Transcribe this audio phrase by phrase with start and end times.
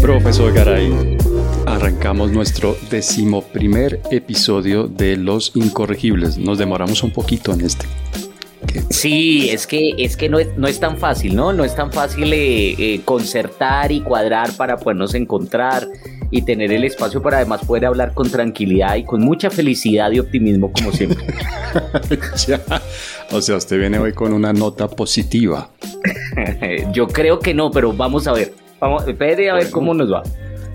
[0.00, 1.16] Profesor Garay,
[1.66, 6.38] arrancamos nuestro decimoprimer episodio de Los Incorregibles.
[6.38, 7.86] Nos demoramos un poquito en este.
[8.90, 11.52] Sí, es que, es que no, es, no es tan fácil, ¿no?
[11.52, 15.86] No es tan fácil eh, eh, concertar y cuadrar para podernos encontrar
[16.34, 20.18] y tener el espacio para además poder hablar con tranquilidad y con mucha felicidad y
[20.18, 21.24] optimismo como siempre.
[23.32, 25.70] O sea, usted viene hoy con una nota positiva.
[26.92, 28.52] yo creo que no, pero vamos a ver.
[28.80, 30.22] Vamos, espere a ver cómo nos va.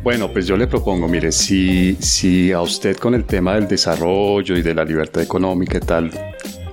[0.03, 4.57] Bueno, pues yo le propongo, mire, si, si a usted con el tema del desarrollo
[4.57, 6.11] y de la libertad económica y tal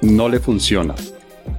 [0.01, 0.95] no le funciona,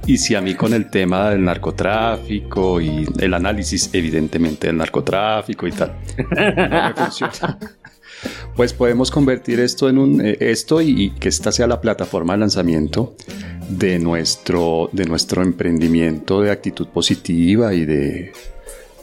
[0.06, 5.66] y si a mí con el tema del narcotráfico y el análisis evidentemente del narcotráfico
[5.66, 7.58] y tal, no me funciona,
[8.56, 12.40] pues podemos convertir esto en un, eh, esto y, que esta sea la plataforma de
[12.40, 13.14] lanzamiento
[13.68, 18.32] de nuestro, de nuestro emprendimiento de actitud positiva y de,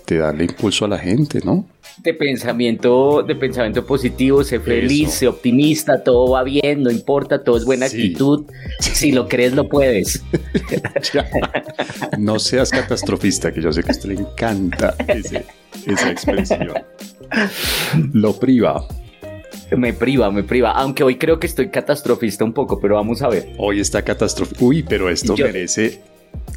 [0.08, 1.66] de darle impulso a la gente, ¿no?
[1.98, 7.58] De pensamiento, de pensamiento positivo, sé feliz, sé optimista, todo va bien, no importa, todo
[7.58, 8.46] es buena actitud.
[8.80, 10.24] Si lo crees, lo puedes.
[12.18, 16.74] no seas catastrofista, que yo sé que a usted le encanta esa expresión.
[18.14, 18.86] Lo priva.
[19.76, 20.72] Me priva, me priva.
[20.72, 23.54] Aunque hoy creo que estoy catastrofista un poco, pero vamos a ver.
[23.58, 24.64] Hoy está catastrofista.
[24.64, 26.02] Uy, pero esto merece.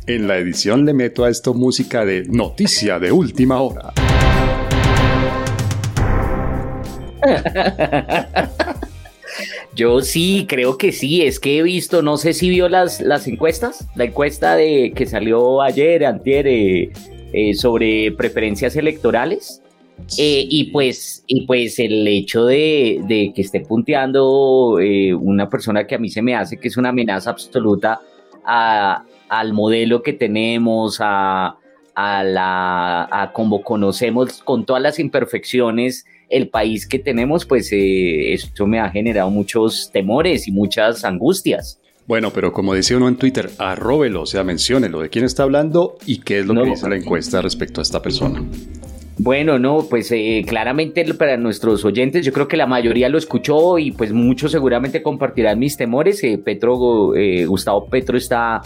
[0.07, 3.93] En la edición le meto a esto música de noticia de última hora.
[9.75, 13.29] Yo sí, creo que sí, es que he visto, no sé si vio las, las
[13.29, 16.91] encuestas, la encuesta de que salió ayer, antier, eh,
[17.33, 19.63] eh, sobre preferencias electorales.
[20.17, 24.79] Eh, y pues, y pues el hecho de, que esté punteando
[25.21, 28.01] una persona que a mí se me hace que es una amenaza absoluta
[28.45, 31.57] al modelo que tenemos, a,
[31.95, 38.33] a la a como conocemos con todas las imperfecciones el país que tenemos, pues eh,
[38.33, 41.81] esto me ha generado muchos temores y muchas angustias.
[42.07, 45.99] Bueno, pero como decía uno en Twitter, arróbelo, o sea, menciónelo de quién está hablando
[46.07, 48.43] y qué es lo que dice la encuesta respecto a esta persona.
[49.19, 53.79] Bueno, no, pues eh, claramente para nuestros oyentes, yo creo que la mayoría lo escuchó
[53.79, 56.23] y pues muchos seguramente compartirán mis temores.
[56.25, 57.13] Eh, Petro,
[57.47, 58.63] Gustavo Petro está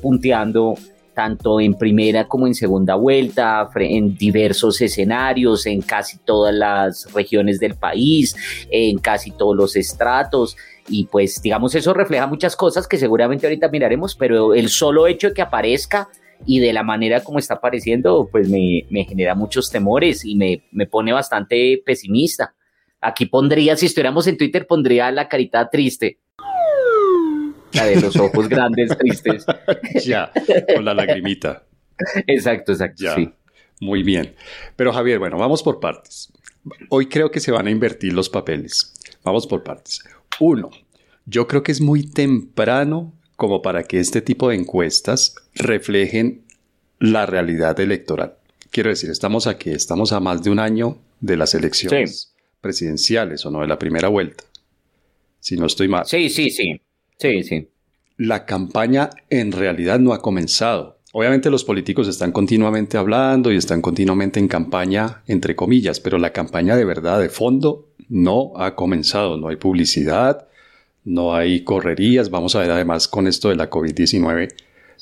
[0.00, 0.74] punteando
[1.14, 7.60] tanto en primera como en segunda vuelta, en diversos escenarios, en casi todas las regiones
[7.60, 8.36] del país,
[8.70, 10.56] en casi todos los estratos.
[10.88, 15.28] Y pues digamos, eso refleja muchas cosas que seguramente ahorita miraremos, pero el solo hecho
[15.28, 16.08] de que aparezca
[16.44, 20.86] y de la manera como está apareciendo, pues me, genera muchos temores y me, me
[20.86, 22.54] pone bastante pesimista.
[23.00, 26.18] Aquí pondría, si estuviéramos en Twitter, pondría la carita triste
[27.74, 29.44] la de los ojos grandes, tristes.
[30.04, 30.32] ya,
[30.74, 31.64] con la lagrimita.
[32.26, 33.14] Exacto, exacto.
[33.14, 33.30] Sí.
[33.80, 34.34] Muy bien.
[34.76, 36.32] Pero Javier, bueno, vamos por partes.
[36.88, 38.94] Hoy creo que se van a invertir los papeles.
[39.22, 40.00] Vamos por partes.
[40.40, 40.70] Uno,
[41.26, 46.44] yo creo que es muy temprano como para que este tipo de encuestas reflejen
[46.98, 48.36] la realidad electoral.
[48.70, 53.50] Quiero decir, estamos aquí, estamos a más de un año de las elecciones presidenciales o
[53.50, 54.44] no, de la primera vuelta.
[55.40, 56.06] Si no estoy mal.
[56.06, 56.80] Sí, sí, sí.
[57.18, 57.68] Sí, sí.
[58.16, 60.98] La campaña en realidad no ha comenzado.
[61.12, 66.32] Obviamente los políticos están continuamente hablando y están continuamente en campaña, entre comillas, pero la
[66.32, 69.36] campaña de verdad, de fondo, no ha comenzado.
[69.36, 70.48] No hay publicidad,
[71.04, 72.30] no hay correrías.
[72.30, 74.54] Vamos a ver además con esto de la COVID-19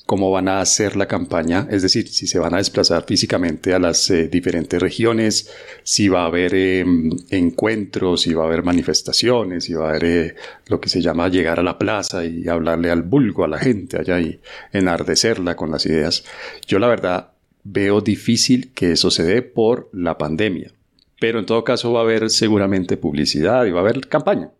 [0.06, 3.78] cómo van a hacer la campaña, es decir, si se van a desplazar físicamente a
[3.78, 5.50] las eh, diferentes regiones,
[5.84, 10.04] si va a haber em, encuentros, si va a haber manifestaciones, si va a haber
[10.04, 10.34] eh,
[10.66, 13.98] lo que se llama llegar a la plaza y hablarle al vulgo, a la gente
[13.98, 14.41] allá y
[14.72, 16.25] enardecerla con las ideas.
[16.66, 17.31] Yo la verdad
[17.64, 20.72] veo difícil que eso se dé por la pandemia,
[21.20, 24.50] pero en todo caso va a haber seguramente publicidad y va a haber campaña.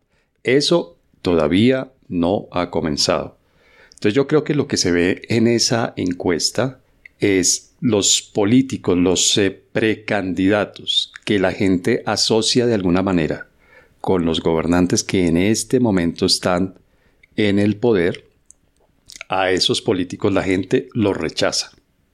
[0.45, 3.42] Eso todavía no ha comenzado.
[4.03, 6.81] Entonces yo creo que lo que se ve en esa encuesta
[7.21, 13.47] es los políticos, los eh, precandidatos que la gente asocia de alguna manera
[14.01, 16.81] con los gobernantes que en este momento están
[17.37, 18.29] en el poder,
[19.29, 21.71] a esos políticos la gente los rechaza.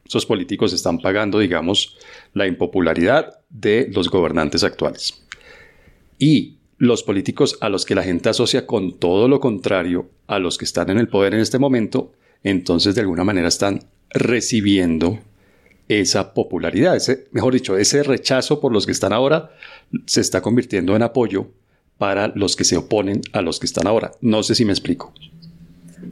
[0.06, 1.96] Esos políticos están pagando, digamos,
[2.34, 5.24] la impopularidad de los gobernantes actuales.
[6.18, 10.56] Y los políticos a los que la gente asocia con todo lo contrario a los
[10.58, 12.12] que están en el poder en este momento,
[12.44, 15.19] entonces de alguna manera están recibiendo
[15.88, 19.50] esa popularidad, ese, mejor dicho, ese rechazo por los que están ahora
[20.06, 21.48] se está convirtiendo en apoyo
[21.96, 24.12] para los que se oponen a los que están ahora.
[24.20, 25.12] No sé si me explico.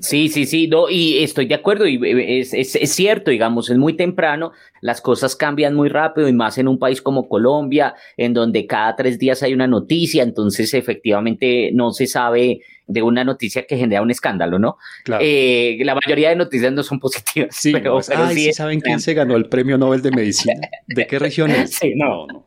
[0.01, 1.99] Sí, sí, sí, no, y estoy de acuerdo, y
[2.41, 6.69] es, es, cierto, digamos, es muy temprano, las cosas cambian muy rápido, y más en
[6.69, 11.93] un país como Colombia, en donde cada tres días hay una noticia, entonces efectivamente no
[11.93, 14.77] se sabe de una noticia que genera un escándalo, ¿no?
[15.05, 15.25] Claro.
[15.25, 17.55] Eh, la mayoría de noticias no son positivas.
[17.57, 20.55] Sí, pero, sí, ¿saben quién se ganó el premio Nobel de Medicina?
[20.87, 21.71] ¿De qué región es?
[21.77, 22.47] Sí, no, no.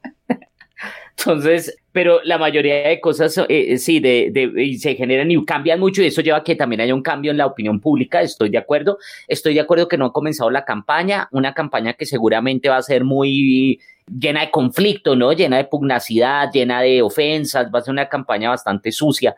[1.20, 5.80] Entonces, pero la mayoría de cosas eh, eh, sí, de, de, se generan y cambian
[5.80, 8.50] mucho y eso lleva a que también haya un cambio en la opinión pública, estoy
[8.50, 8.98] de acuerdo.
[9.28, 12.82] Estoy de acuerdo que no ha comenzado la campaña, una campaña que seguramente va a
[12.82, 15.34] ser muy llena de conflicto, ¿no?
[15.34, 19.36] Llena de pugnacidad, llena de ofensas, va a ser una campaña bastante sucia,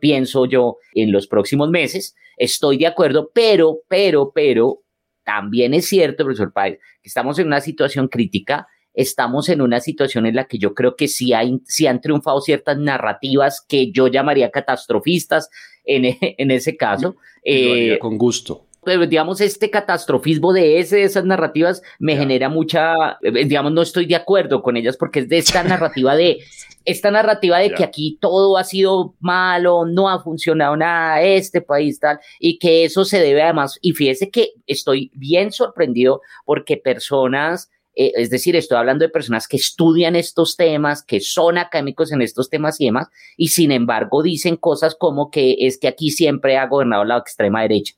[0.00, 2.14] pienso yo, en los próximos meses.
[2.36, 4.82] Estoy de acuerdo, pero, pero, pero,
[5.24, 10.26] también es cierto, profesor Páez, que estamos en una situación crítica estamos en una situación
[10.26, 14.08] en la que yo creo que sí, hay, sí han triunfado ciertas narrativas que yo
[14.08, 15.48] llamaría catastrofistas
[15.84, 17.16] en, en ese caso.
[17.44, 18.66] Eh, con gusto.
[18.84, 24.06] Pero digamos, este catastrofismo de, ese, esas narrativas me genera mucha, eh, digamos, no estoy
[24.06, 26.40] de acuerdo con ellas porque es de esta narrativa de,
[26.84, 32.00] esta narrativa de que aquí todo ha sido malo, no ha funcionado nada, este país
[32.00, 37.70] tal, y que eso se debe además, y fíjese que estoy bien sorprendido porque personas
[37.94, 42.22] eh, es decir, estoy hablando de personas que estudian estos temas, que son académicos en
[42.22, 46.56] estos temas y demás, y sin embargo dicen cosas como que es que aquí siempre
[46.56, 47.94] ha gobernado la extrema derecha.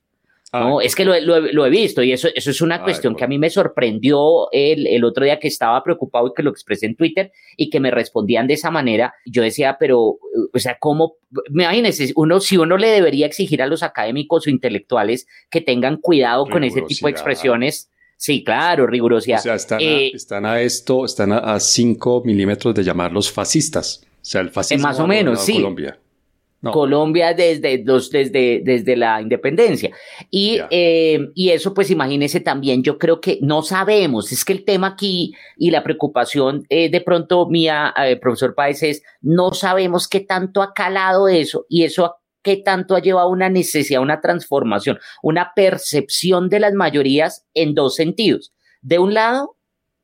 [0.61, 3.39] No, es que lo, he visto y eso, eso es una cuestión que a mí
[3.39, 7.33] me sorprendió el, el, otro día que estaba preocupado y que lo expresé en Twitter
[7.57, 9.15] y que me respondían de esa manera.
[9.27, 11.17] Yo decía, pero, o sea, ¿cómo?
[11.51, 16.47] Imagínense, uno, si uno le debería exigir a los académicos o intelectuales que tengan cuidado
[16.47, 19.39] con ese tipo de expresiones, Sí, claro, rigurosidad.
[19.39, 24.03] O sea, están, a, eh, están a, esto, están a 5 milímetros de llamarlos fascistas.
[24.05, 24.87] O sea, el fascismo.
[24.87, 25.55] Más o menos, sí.
[25.55, 25.99] Colombia.
[26.73, 29.91] Colombia desde, los, desde, desde la independencia.
[30.31, 34.65] Y, eh, y eso, pues imagínese también, yo creo que no sabemos, es que el
[34.65, 40.21] tema aquí y la preocupación eh, de pronto mía, profesor Páez, es no sabemos qué
[40.21, 42.15] tanto ha calado eso y eso
[42.45, 47.97] qué tanto ha llevado una necesidad, una transformación, una percepción de las mayorías en dos
[47.97, 48.53] sentidos.
[48.83, 49.57] De un lado,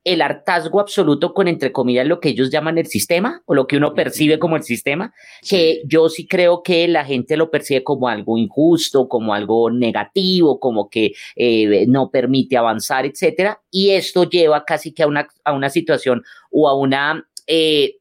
[0.05, 3.77] el hartazgo absoluto con, entre comillas, lo que ellos llaman el sistema o lo que
[3.77, 5.13] uno percibe como el sistema,
[5.47, 10.59] que yo sí creo que la gente lo percibe como algo injusto, como algo negativo,
[10.59, 13.61] como que eh, no permite avanzar, etcétera.
[13.71, 17.99] Y esto lleva casi que a una, a una situación o a una, eh,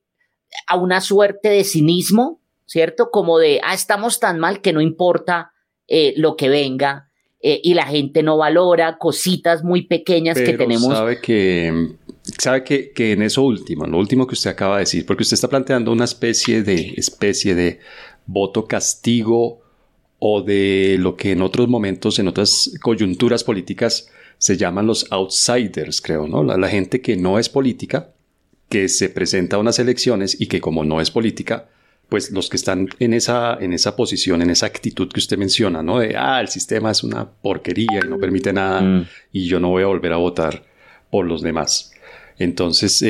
[0.67, 3.09] a una suerte de cinismo ¿cierto?
[3.09, 5.51] Como de, ah, estamos tan mal que no importa
[5.87, 7.09] eh, lo que venga
[7.41, 10.93] eh, y la gente no valora cositas muy pequeñas que tenemos.
[10.93, 11.95] Sabe que,
[12.37, 15.33] sabe que, que, en eso último, lo último que usted acaba de decir, porque usted
[15.33, 17.79] está planteando una especie de, especie de
[18.27, 19.61] voto castigo
[20.19, 26.01] o de lo que en otros momentos, en otras coyunturas políticas, se llaman los outsiders,
[26.01, 26.43] creo, ¿no?
[26.43, 28.13] La, la gente que no es política,
[28.69, 31.67] que se presenta a unas elecciones y que como no es política,
[32.09, 35.83] pues los que están en esa, en esa posición, en esa actitud que usted menciona,
[35.83, 35.99] ¿no?
[35.99, 39.07] De, ah, el sistema es una porquería y no permite nada mm.
[39.31, 40.65] y yo no voy a volver a votar
[41.09, 41.93] por los demás.
[42.37, 43.03] Entonces,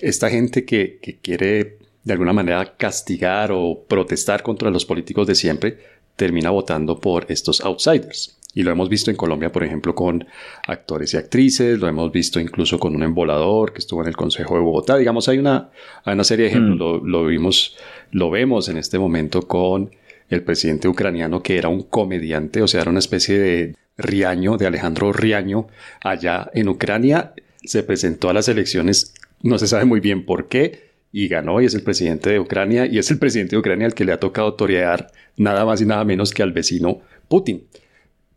[0.00, 5.34] esta gente que, que quiere de alguna manera castigar o protestar contra los políticos de
[5.34, 5.78] siempre,
[6.14, 8.38] termina votando por estos outsiders.
[8.54, 10.24] Y lo hemos visto en Colombia, por ejemplo, con
[10.66, 14.54] actores y actrices, lo hemos visto incluso con un embolador que estuvo en el Consejo
[14.54, 14.96] de Bogotá.
[14.96, 15.70] Digamos, hay una,
[16.06, 17.02] una serie de ejemplos.
[17.02, 17.06] Mm.
[17.06, 17.76] Lo, vimos,
[18.10, 19.90] lo vemos en este momento con
[20.28, 24.66] el presidente ucraniano que era un comediante, o sea, era una especie de Riaño, de
[24.66, 25.68] Alejandro Riaño,
[26.02, 27.32] allá en Ucrania.
[27.64, 31.64] Se presentó a las elecciones, no se sabe muy bien por qué, y ganó y
[31.64, 34.20] es el presidente de Ucrania y es el presidente de Ucrania al que le ha
[34.20, 37.64] tocado torear nada más y nada menos que al vecino Putin.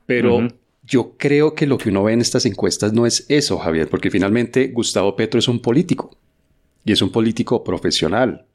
[0.06, 0.48] Pero
[0.84, 4.10] yo creo que lo que uno ve en estas encuestas no es eso, Javier, porque
[4.10, 6.18] finalmente Gustavo Petro es un político
[6.86, 8.46] y es un político profesional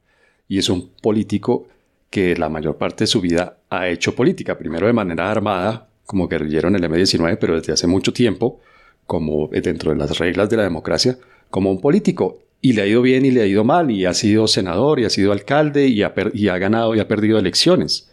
[0.47, 1.67] y es un político
[2.09, 6.27] que la mayor parte de su vida ha hecho política, primero de manera armada, como
[6.27, 8.59] guerrillero en el M-19, pero desde hace mucho tiempo,
[9.05, 11.17] como dentro de las reglas de la democracia,
[11.49, 12.39] como un político.
[12.61, 15.05] Y le ha ido bien y le ha ido mal, y ha sido senador, y
[15.05, 18.09] ha sido alcalde, y ha, y ha ganado y ha perdido elecciones.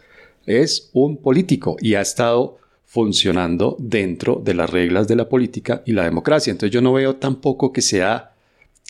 [0.47, 5.93] Es un político y ha estado funcionando dentro de las reglas de la política y
[5.93, 6.51] la democracia.
[6.51, 8.33] Entonces yo no veo tampoco que sea,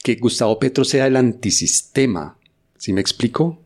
[0.02, 2.36] que Gustavo Petro sea el antisistema.
[2.82, 3.60] ¿Sí me explico?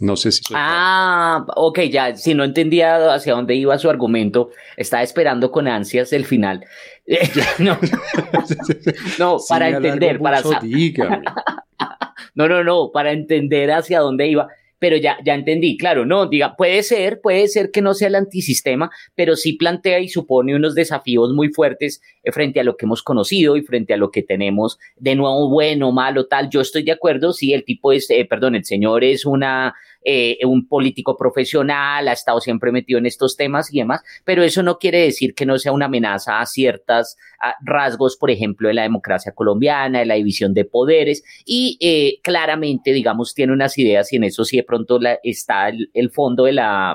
[0.00, 0.42] No sé si...
[0.54, 6.12] Ah, ok, ya, si no entendía hacia dónde iba su argumento, estaba esperando con ansias
[6.12, 6.62] el final.
[7.58, 7.78] no,
[9.18, 10.42] no para entender, para...
[12.34, 16.56] no, no, no, para entender hacia dónde iba pero ya, ya entendí, claro, no, diga,
[16.56, 20.74] puede ser, puede ser que no sea el antisistema, pero sí plantea y supone unos
[20.74, 24.22] desafíos muy fuertes eh, frente a lo que hemos conocido y frente a lo que
[24.22, 26.48] tenemos de nuevo, bueno, malo, tal.
[26.50, 29.74] Yo estoy de acuerdo, sí, el tipo es, eh, perdón, el señor es una
[30.04, 34.62] eh, un político profesional, ha estado siempre metido en estos temas y demás, pero eso
[34.62, 37.16] no quiere decir que no sea una amenaza a ciertos
[37.60, 42.92] rasgos, por ejemplo, de la democracia colombiana, de la división de poderes y eh, claramente,
[42.92, 46.94] digamos, tiene unas ideas y en eso sí de pronto está el, fondo la,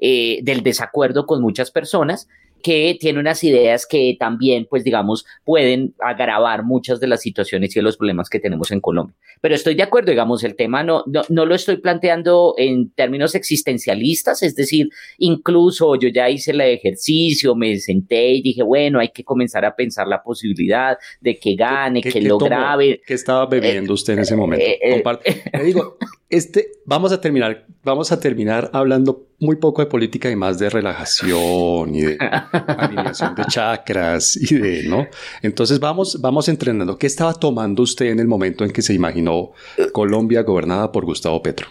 [0.00, 2.28] eh, del desacuerdo con muchas personas
[2.64, 7.78] que tiene unas ideas que también, pues digamos, pueden agravar muchas de las situaciones y
[7.78, 9.14] de los problemas que tenemos en Colombia.
[9.42, 14.42] Pero estoy de acuerdo, digamos, el tema no, no, lo estoy planteando en términos existencialistas,
[14.42, 19.24] es decir, incluso yo ya hice el ejercicio, me senté y dije, bueno, hay que
[19.24, 23.02] comenzar a pensar la posibilidad de que gane, que lo grabe.
[23.06, 24.64] ¿Qué estaba bebiendo eh, usted en ese momento?
[24.64, 25.98] Eh, eh, digo,
[26.30, 30.70] este, vamos a terminar, vamos a terminar hablando muy poco de política y más de
[30.70, 32.18] relajación y de
[32.78, 35.06] alineación de chakras y de, ¿no?
[35.42, 36.98] Entonces vamos, vamos entrenando.
[36.98, 39.52] ¿Qué estaba tomando usted en el momento en que se imaginó
[39.92, 41.68] Colombia gobernada por Gustavo Petro?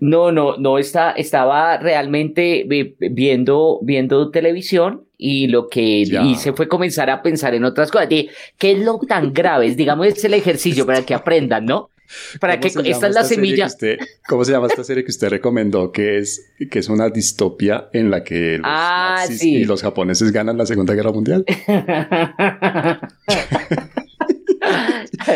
[0.00, 2.66] No, no, no está, estaba realmente
[2.98, 8.08] viendo, viendo televisión y lo que hice fue comenzar a pensar en otras cosas.
[8.08, 9.72] ¿Qué es lo tan grave?
[9.76, 11.91] Digamos, es el ejercicio para que aprendan, ¿no?
[12.40, 13.68] Para que esta es la semilla.
[14.28, 15.92] ¿Cómo se llama esta serie que usted recomendó?
[15.92, 20.32] Que es, que es una distopia en la que los ah, nazis y los japoneses
[20.32, 21.44] ganan la Segunda Guerra Mundial.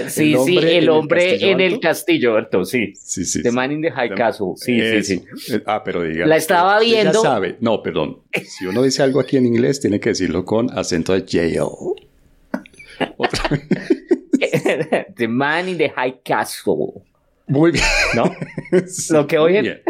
[0.08, 2.64] sí, sí, el hombre en el castillo, ¿verdad?
[2.64, 2.92] Sí.
[2.96, 3.42] Sí, sí.
[3.42, 4.52] The Man in the High Castle.
[4.56, 5.58] Sí, sí, sí.
[5.66, 6.26] Ah, pero diga.
[6.26, 7.22] La estaba viendo.
[7.22, 7.56] Ya sabe.
[7.60, 8.20] No, perdón.
[8.44, 11.60] Si uno dice algo aquí en inglés, tiene que decirlo con acento de jail.
[13.16, 13.95] Otra vez.
[15.16, 17.02] the Man in the High Castle.
[17.46, 17.84] Muy bien.
[18.14, 18.24] ¿No?
[19.10, 19.82] Lo que oye.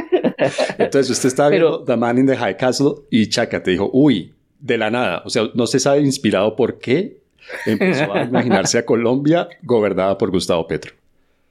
[0.79, 4.35] Entonces usted está viendo The Man in the High Castle y Chaca te dijo, uy,
[4.61, 5.23] de la nada.
[5.25, 7.19] O sea, no se sabe inspirado por qué
[7.65, 10.95] empezó a imaginarse a Colombia gobernada por Gustavo Petro.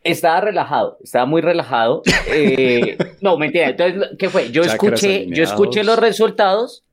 [0.03, 2.03] Estaba relajado, estaba muy relajado.
[2.27, 3.69] Eh, no, mentira.
[3.69, 4.51] Entonces, ¿qué fue?
[4.51, 6.84] Yo escuché, yo escuché los resultados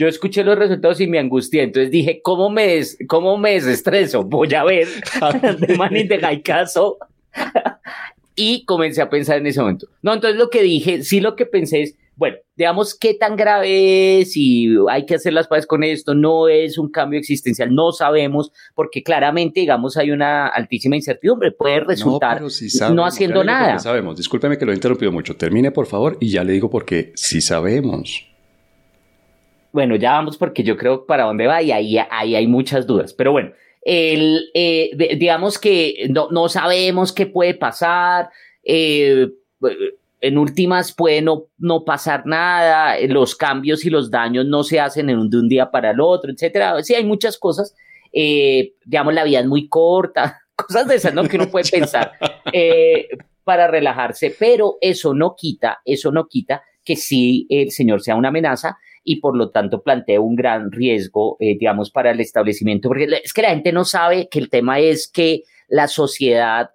[0.00, 1.62] yo escuché los resultados y me angustié.
[1.62, 4.24] Entonces dije, ¿cómo me, cómo me desestreso?
[4.24, 4.88] Voy a ver
[5.58, 6.96] de Manny de Gaikazo.
[8.34, 9.88] y comencé a pensar en ese momento.
[10.00, 14.20] No, entonces lo que dije, sí lo que pensé es, bueno, digamos qué tan grave
[14.20, 17.92] es y hay que hacer las paces con esto, no es un cambio existencial, no
[17.92, 22.40] sabemos, porque claramente, digamos, hay una altísima incertidumbre, puede resultar
[22.94, 23.78] no, haciendo nada.
[23.78, 27.12] Sabemos, discúlpeme que lo he interrumpido mucho, termine por favor y ya le digo porque
[27.16, 28.29] sí sabemos.
[29.72, 33.14] Bueno, ya vamos porque yo creo para dónde va y ahí, ahí hay muchas dudas.
[33.14, 38.30] Pero bueno, el, eh, digamos que no, no, sabemos qué puede pasar.
[38.64, 39.28] Eh,
[40.20, 45.08] en últimas puede no, no, pasar nada, los cambios y los daños no se hacen
[45.08, 46.82] en un, de un día para el otro, etcétera.
[46.82, 47.74] Sí, hay muchas cosas.
[48.12, 51.24] Eh, digamos, la vida es muy corta, cosas de esas, ¿no?
[51.24, 52.12] Que uno puede pensar
[53.44, 58.28] para relajarse, pero eso no quita, eso no quita que sí el señor sea una
[58.28, 63.08] amenaza y por lo tanto plantea un gran riesgo, eh, digamos, para el establecimiento, porque
[63.22, 66.70] es que la gente no sabe que el tema es que la sociedad,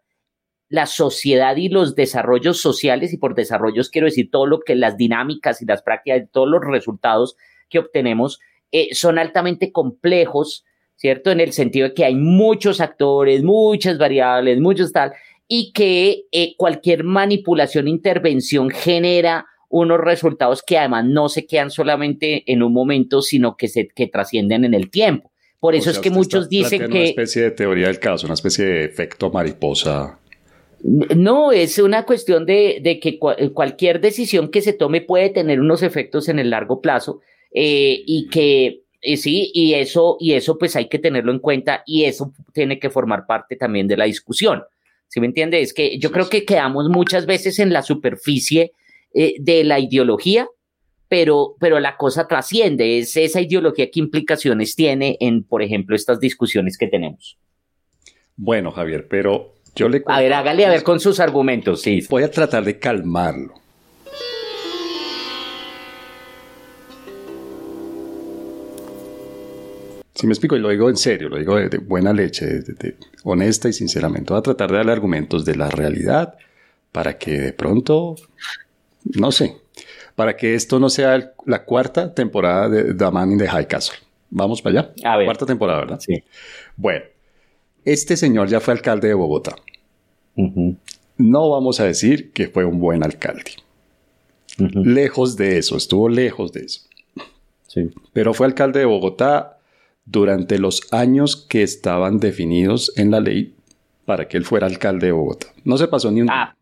[0.69, 4.97] la sociedad y los desarrollos sociales, y por desarrollos quiero decir todo lo que las
[4.97, 7.35] dinámicas y las prácticas, todos los resultados
[7.69, 8.39] que obtenemos,
[8.71, 10.65] eh, son altamente complejos,
[10.95, 11.31] ¿cierto?
[11.31, 15.13] En el sentido de que hay muchos actores, muchas variables, muchos tal,
[15.47, 19.45] y que eh, cualquier manipulación, intervención genera
[19.81, 24.07] unos resultados que además no se quedan solamente en un momento, sino que se que
[24.07, 25.31] trascienden en el tiempo.
[25.59, 26.85] Por eso es que muchos dicen que...
[26.85, 30.17] Una especie de teoría del caso, una especie de efecto mariposa.
[30.81, 36.29] No, es una cuestión de, que cualquier decisión que se tome puede tener unos efectos
[36.29, 37.19] en el largo plazo
[37.51, 41.83] eh, y que eh, sí, y eso, y eso pues hay que tenerlo en cuenta
[41.85, 44.63] y eso tiene que formar parte también de la discusión.
[45.09, 45.59] ¿Sí me entiende?
[45.59, 48.71] Es que yo creo que quedamos muchas veces en la superficie
[49.17, 50.45] eh, de la ideología,
[51.07, 56.19] pero, pero la cosa trasciende, es esa ideología qué implicaciones tiene en, por ejemplo, estas
[56.19, 57.37] discusiones que tenemos.
[58.35, 60.03] Bueno, Javier, pero yo le...
[60.07, 62.05] A ver, hágale a ver con sus argumentos, sí.
[62.09, 63.53] Voy a tratar de calmarlo.
[70.13, 73.69] Si me explico, y lo digo en serio, lo digo de, buena leche, de, honesta
[73.69, 74.33] y sinceramente.
[74.33, 76.35] Voy a tratar de darle argumentos de la realidad
[76.91, 78.15] para que de pronto
[79.13, 79.57] no sé,
[80.15, 83.97] para que esto no sea la cuarta temporada de The Man in the High Castle.
[84.29, 84.93] Vamos para allá.
[85.03, 85.25] A ver.
[85.25, 85.99] Cuarta temporada, ¿verdad?
[85.99, 86.23] Sí.
[86.75, 87.05] Bueno,
[87.83, 89.55] este señor ya fue alcalde de Bogotá.
[90.35, 93.51] no vamos a decir que fue un buen alcalde.
[94.57, 96.81] Lejos de eso, estuvo lejos de eso.
[97.67, 97.89] Sí.
[98.13, 99.59] Pero fue alcalde de Bogotá
[100.05, 103.55] durante los años que estaban definidos en la ley
[104.05, 105.47] para que él fuera alcalde de Bogotá.
[105.63, 106.55] No se pasó ni un ah,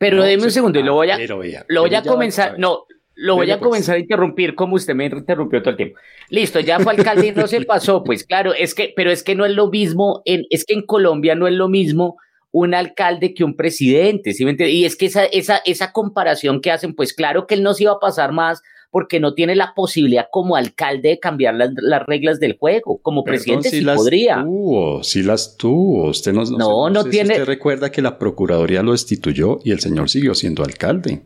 [0.00, 1.18] Pero déme un segundo y lo voy a,
[1.68, 2.58] lo voy a comenzar.
[2.58, 3.68] No, lo voy a pues.
[3.68, 5.98] comenzar a interrumpir como usted me interrumpió todo el tiempo.
[6.30, 8.02] Listo, ya fue alcalde y no se pasó.
[8.02, 10.86] Pues claro, es que, pero es que no es lo mismo, en, es que en
[10.86, 12.16] Colombia no es lo mismo
[12.50, 14.56] un alcalde que un presidente, ¿sí me?
[14.70, 17.82] Y es que esa, esa, esa comparación que hacen, pues claro que él no se
[17.82, 22.40] iba a pasar más porque no tiene la posibilidad como alcalde de cambiar las, reglas
[22.40, 22.98] del juego.
[23.02, 24.42] Como presidente sí, las podría.
[24.42, 26.08] Tuvo, sí las tuvo.
[26.08, 27.34] Usted no, no, no, tiene.
[27.34, 31.22] usted recuerda que la Procuraduría lo destituyó y el señor siguió siendo alcalde.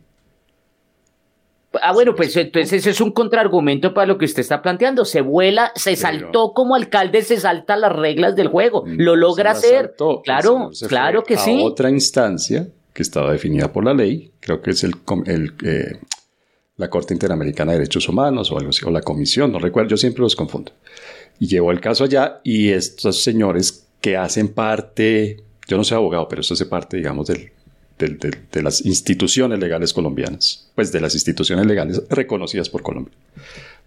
[1.81, 5.03] Ah, bueno, pues entonces ese es un contraargumento para lo que usted está planteando.
[5.03, 8.83] Se vuela, se saltó como alcalde, se salta las reglas del juego.
[8.85, 9.95] lo logra hacer.
[10.23, 11.61] claro, claro que sí.
[11.63, 14.93] Otra instancia que estaba definida por la ley, creo que es el,
[15.25, 15.99] el eh,
[16.77, 19.97] la Corte Interamericana de Derechos Humanos o algo así, o la Comisión, no recuerdo, yo
[19.97, 20.71] siempre los confundo.
[21.39, 26.27] Y llevó el caso allá y estos señores que hacen parte, yo no soy abogado,
[26.27, 27.51] pero esto hace parte, digamos, del,
[27.97, 33.13] de las instituciones legales colombianas, pues de las instituciones legales reconocidas por Colombia.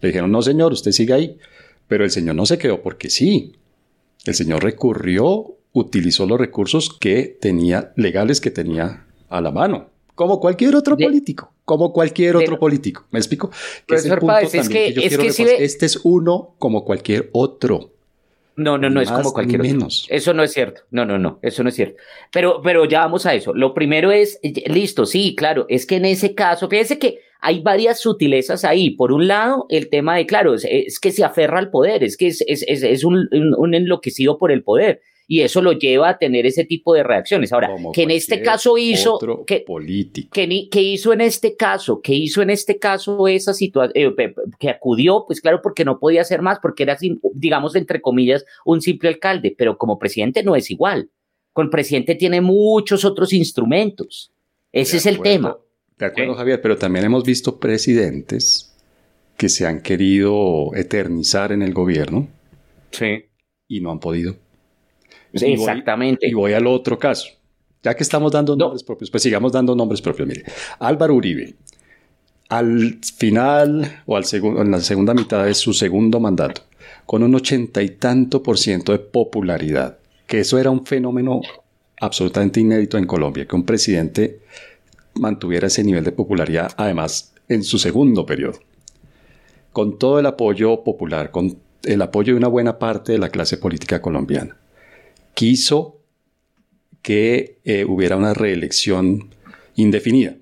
[0.01, 1.39] Le dijeron, no señor, usted sigue ahí,
[1.89, 3.55] pero el señor no se quedó porque sí.
[4.25, 10.41] El señor recurrió, utilizó los recursos que tenía, legales que tenía a la mano, como
[10.41, 13.07] cualquier otro político como cualquier otro político.
[13.13, 13.51] ¿Me explico?
[13.87, 17.93] Que es, el punto es que, es que Este es uno como cualquier otro.
[18.57, 20.05] No, no, no es como cualquier menos.
[20.05, 20.17] Otro.
[20.17, 20.81] Eso no es cierto.
[20.91, 22.03] No, no, no, eso no es cierto.
[22.33, 23.55] Pero, pero ya vamos a eso.
[23.55, 28.01] Lo primero es, listo, sí, claro, es que en ese caso, fíjense que hay varias
[28.01, 28.91] sutilezas ahí.
[28.91, 32.27] Por un lado, el tema de, claro, es, que se aferra al poder, es que
[32.27, 36.47] es, es, es un, un enloquecido por el poder y eso lo lleva a tener
[36.47, 37.53] ese tipo de reacciones.
[37.53, 39.63] Ahora, que en este caso hizo, que,
[40.33, 45.25] que, hizo en este caso, que hizo en este caso esa situación, eh, que acudió,
[45.27, 46.97] pues claro, porque no podía hacer más, porque era,
[47.35, 51.11] digamos, entre comillas, un simple alcalde, pero como presidente no es igual.
[51.53, 54.33] Con presidente tiene muchos otros instrumentos.
[54.73, 55.59] Ese es el tema.
[55.99, 58.75] De acuerdo, Javier, pero también hemos visto presidentes
[59.37, 62.29] que se han querido eternizar en el gobierno.
[62.93, 63.27] Sí.
[63.69, 64.37] Y no han podido
[65.33, 66.29] exactamente.
[66.29, 67.29] y voy al otro caso.
[67.83, 70.27] Ya que estamos dando nombres propios, pues sigamos dando nombres propios.
[70.27, 70.45] Mire,
[70.81, 71.55] Álvaro Uribe,
[72.49, 76.63] al final o al en la segunda mitad de su segundo mandato,
[77.07, 81.41] con un ochenta y tanto por ciento de popularidad, que eso era un fenómeno
[82.01, 84.41] absolutamente inédito en Colombia, que un presidente
[85.15, 88.59] mantuviera ese nivel de popularidad, además, en su segundo periodo.
[89.73, 93.57] Con todo el apoyo popular, con el apoyo de una buena parte de la clase
[93.57, 94.57] política colombiana
[95.39, 96.01] quiso
[97.01, 99.37] que eh, hubiera una reelección
[99.77, 100.37] indefinida.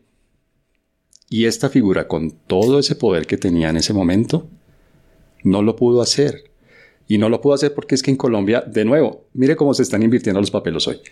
[1.29, 4.49] Y esta figura, con todo ese poder que tenía en ese momento,
[5.45, 6.51] no lo pudo hacer.
[7.07, 9.83] Y no lo pudo hacer porque es que en Colombia, de nuevo, mire cómo se
[9.83, 11.03] están invirtiendo los papeles hoy.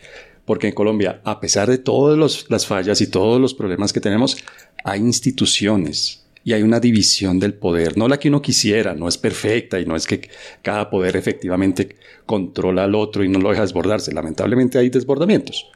[0.46, 4.38] Porque en Colombia, a pesar de todas las fallas y todos los problemas que tenemos,
[4.82, 9.16] hay instituciones, y hay una división del poder, no la que uno quisiera, no es
[9.16, 10.28] perfecta y no es que
[10.60, 15.66] cada poder efectivamente controla al otro y no lo deja desbordarse, lamentablemente hay desbordamientos.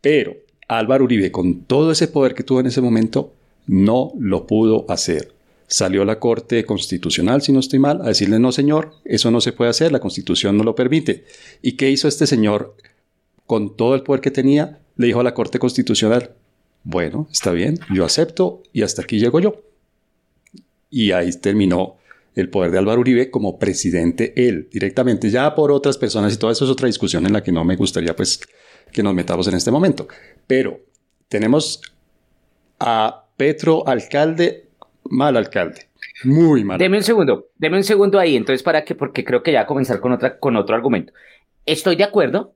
[0.00, 0.34] Pero
[0.68, 3.34] Álvaro Uribe, con todo ese poder que tuvo en ese momento,
[3.66, 5.32] no lo pudo hacer.
[5.66, 9.52] Salió la Corte Constitucional, si no estoy mal, a decirle, no señor, eso no se
[9.52, 11.24] puede hacer, la Constitución no lo permite.
[11.60, 12.74] ¿Y qué hizo este señor
[13.46, 14.78] con todo el poder que tenía?
[14.96, 16.30] Le dijo a la Corte Constitucional,
[16.84, 19.66] bueno, está bien, yo acepto y hasta aquí llego yo
[20.90, 21.96] y ahí terminó
[22.34, 26.50] el poder de Álvaro Uribe como presidente él directamente, ya por otras personas y todo
[26.50, 28.40] eso es otra discusión en la que no me gustaría pues
[28.92, 30.06] que nos metamos en este momento.
[30.46, 30.80] Pero
[31.28, 31.80] tenemos
[32.78, 34.68] a Petro alcalde,
[35.04, 35.88] mal alcalde,
[36.24, 36.78] muy mal.
[36.78, 39.66] Deme un segundo, deme un segundo ahí, entonces para que, porque creo que ya a
[39.66, 41.12] comenzar con, otra, con otro argumento.
[41.64, 42.54] Estoy de acuerdo,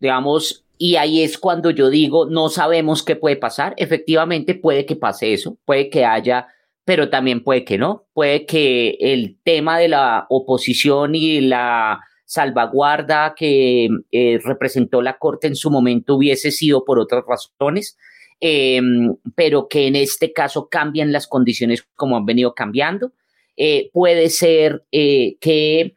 [0.00, 4.96] digamos, y ahí es cuando yo digo, no sabemos qué puede pasar, efectivamente puede que
[4.96, 6.48] pase eso, puede que haya
[6.88, 8.06] pero también puede que no.
[8.14, 15.48] Puede que el tema de la oposición y la salvaguarda que eh, representó la Corte
[15.48, 17.98] en su momento hubiese sido por otras razones,
[18.40, 23.12] em, pero que en este caso cambian las condiciones como han venido cambiando.
[23.58, 25.92] Eh, puede ser eh, que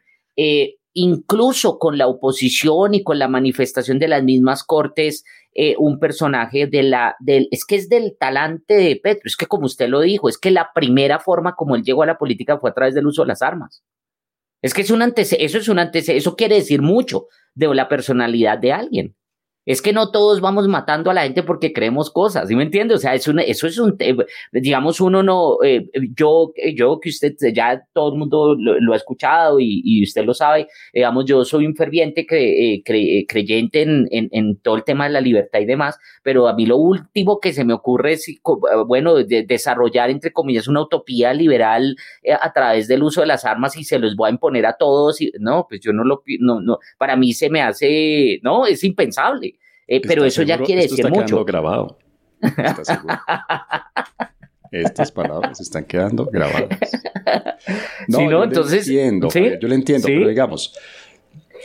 [0.92, 5.24] incluso con la oposición y con la manifestación de las mismas Cortes,
[5.54, 9.46] eh, un personaje de la, del, es que es del talante de Petro, es que
[9.46, 12.58] como usted lo dijo, es que la primera forma como él llegó a la política
[12.58, 13.82] fue a través del uso de las armas.
[14.62, 17.88] Es que es un antecedente, eso es un antecedente, eso quiere decir mucho de la
[17.88, 19.16] personalidad de alguien.
[19.64, 22.94] Es que no todos vamos matando a la gente porque creemos cosas, ¿sí me entiende?
[22.94, 23.96] O sea, es eso es un,
[24.50, 29.58] digamos, uno no, eh, yo, yo que usted ya todo el mundo lo, ha escuchado
[29.60, 32.82] y, usted lo sabe, digamos, yo soy un ferviente eh,
[33.28, 37.38] creyente en, todo el tema de la libertad y demás, pero a mí lo último
[37.38, 38.26] que se me ocurre es,
[38.86, 43.76] bueno, desarrollar, entre comillas, una utopía liberal eh, a través del uso de las armas
[43.76, 46.60] y se los voy a imponer a todos, y, no, pues yo no lo, no,
[46.60, 49.51] no, para mí se me hace, no, es impensable.
[49.92, 51.44] Eh, pero eso ya quiere decir está mucho.
[51.44, 51.98] grabado.
[54.72, 56.78] Estas palabras están quedando grabadas.
[58.08, 58.88] No, yo entonces.
[58.88, 60.74] entiendo, yo lo entiendo, pero digamos.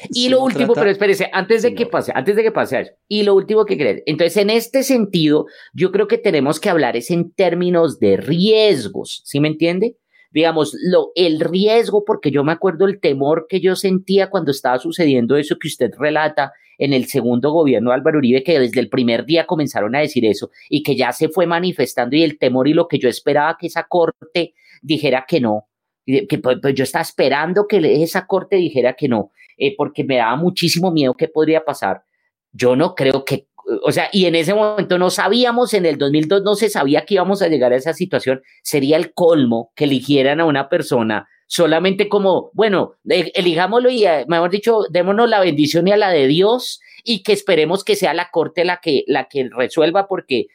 [0.09, 3.23] Y lo último, pero espérese, antes de que pase, antes de que pase eso, y
[3.23, 4.03] lo último que crees.
[4.05, 9.21] Entonces, en este sentido, yo creo que tenemos que hablar es en términos de riesgos,
[9.23, 9.95] ¿sí me entiende?
[10.31, 14.79] Digamos, lo, el riesgo, porque yo me acuerdo el temor que yo sentía cuando estaba
[14.79, 18.89] sucediendo eso que usted relata en el segundo gobierno de Álvaro Uribe, que desde el
[18.89, 22.67] primer día comenzaron a decir eso y que ya se fue manifestando y el temor
[22.67, 25.67] y lo que yo esperaba que esa corte dijera que no,
[26.05, 30.17] que pues, pues yo estaba esperando que esa corte dijera que no, eh, porque me
[30.17, 32.03] daba muchísimo miedo qué podría pasar.
[32.51, 33.47] Yo no creo que
[33.83, 37.15] o sea, y en ese momento no sabíamos, en el 2002 no se sabía que
[37.15, 42.09] íbamos a llegar a esa situación, sería el colmo que eligieran a una persona solamente
[42.09, 46.81] como, bueno, elijámoslo y, eh, mejor dicho, démonos la bendición y a la de Dios
[47.03, 50.47] y que esperemos que sea la corte la que, la que resuelva porque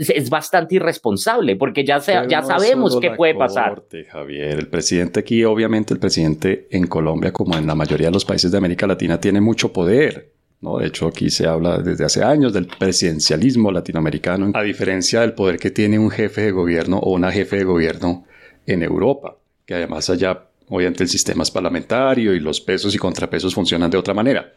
[0.00, 3.82] es bastante irresponsable porque ya, ya sabemos qué puede pasar.
[4.08, 8.24] Javier, el presidente aquí, obviamente el presidente en Colombia, como en la mayoría de los
[8.24, 10.37] países de América Latina, tiene mucho poder.
[10.60, 10.78] ¿No?
[10.78, 15.58] De hecho, aquí se habla desde hace años del presidencialismo latinoamericano, a diferencia del poder
[15.58, 18.24] que tiene un jefe de gobierno o una jefe de gobierno
[18.66, 23.54] en Europa, que además allá, obviamente, el sistema es parlamentario y los pesos y contrapesos
[23.54, 24.52] funcionan de otra manera.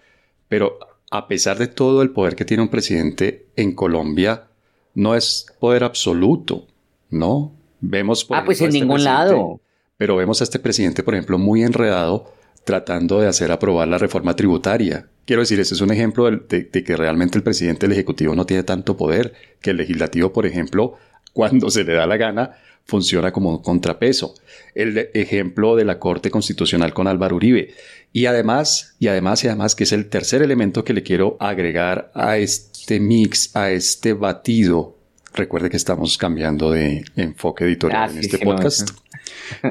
[0.48, 0.80] Pero
[1.12, 4.48] a pesar de todo el poder que tiene un presidente en Colombia,
[4.96, 6.68] no es poder absoluto,
[7.10, 7.54] ¿no?
[7.80, 9.62] Vemos por Ah, pues en este ningún lado.
[9.98, 12.34] Pero vemos a este presidente, por ejemplo, muy enredado
[12.64, 15.08] tratando de hacer aprobar la reforma tributaria.
[15.26, 18.64] Quiero decir, ese es un ejemplo de, que realmente el presidente del Ejecutivo no tiene
[18.64, 20.96] tanto poder, que el legislativo, por ejemplo,
[21.34, 24.36] cuando se le da la gana, funciona como un contrapeso.
[24.76, 27.74] El ejemplo de la Corte Constitucional con Álvaro Uribe.
[28.12, 32.12] Y además, y además, y además, que es el tercer elemento que le quiero agregar
[32.14, 34.98] a este mix, a este batido.
[35.34, 38.90] Recuerde que estamos cambiando de enfoque editorial ah, en este podcast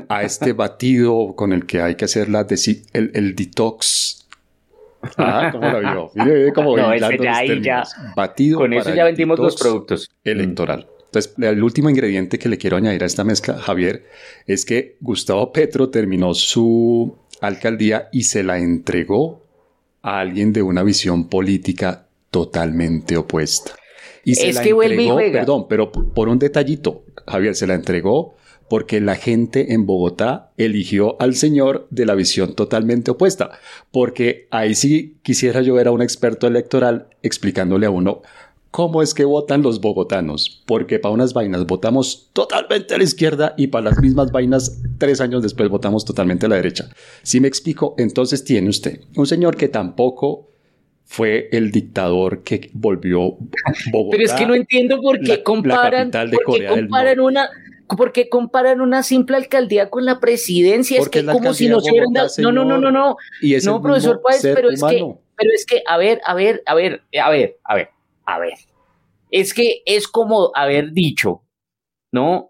[0.09, 2.47] a este batido con el que hay que hacer la
[2.93, 4.20] el, el detox.
[5.17, 6.11] Ah, ¿cómo lo vio?
[6.15, 7.85] Mire cómo no, ese ya, ya,
[8.15, 10.11] Batido Con eso ya vendimos los productos.
[10.25, 10.87] Electoral.
[11.07, 14.07] Entonces, el último ingrediente que le quiero añadir a esta mezcla, Javier,
[14.47, 19.43] es que Gustavo Petro terminó su alcaldía y se la entregó
[20.03, 23.73] a alguien de una visión política totalmente opuesta.
[24.25, 28.37] Y se la entregó, perdón, pero por un detallito, Javier, se la entregó
[28.71, 33.51] porque la gente en Bogotá eligió al señor de la visión totalmente opuesta,
[33.91, 38.23] porque ahí sí quisiera yo ver a un experto electoral explicándole a uno
[38.71, 43.55] cómo es que votan los bogotanos, porque para unas vainas votamos totalmente a la izquierda
[43.57, 46.89] y para las mismas vainas tres años después votamos totalmente a la derecha.
[47.25, 50.47] Si me explico, entonces tiene usted un señor que tampoco
[51.07, 53.37] fue el dictador que volvió
[53.91, 54.17] Bogotá.
[54.17, 57.51] Pero es que no entiendo por qué comparan, de comparan una
[57.97, 62.29] porque comparan una simple alcaldía con la presidencia, es que como si nos hubieran dado,
[62.39, 63.17] no, no, no, no, no,
[63.65, 67.03] no, profesor Páez, pero es que, pero es que, a ver, a ver, a ver,
[67.21, 67.91] a ver, a ver,
[68.27, 68.55] a ver,
[69.31, 71.43] es que es como haber dicho,
[72.13, 72.50] ¿no?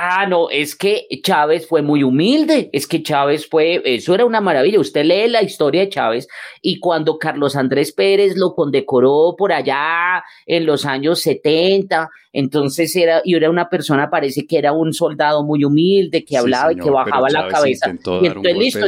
[0.00, 4.40] Ah, no, es que Chávez fue muy humilde, es que Chávez fue, eso era una
[4.40, 6.28] maravilla, usted lee la historia de Chávez
[6.62, 13.22] y cuando Carlos Andrés Pérez lo condecoró por allá en los años 70, entonces era,
[13.24, 16.90] y era una persona, parece que era un soldado muy humilde, que hablaba y que
[16.90, 17.88] bajaba la cabeza.
[17.88, 18.86] Y entonces listo,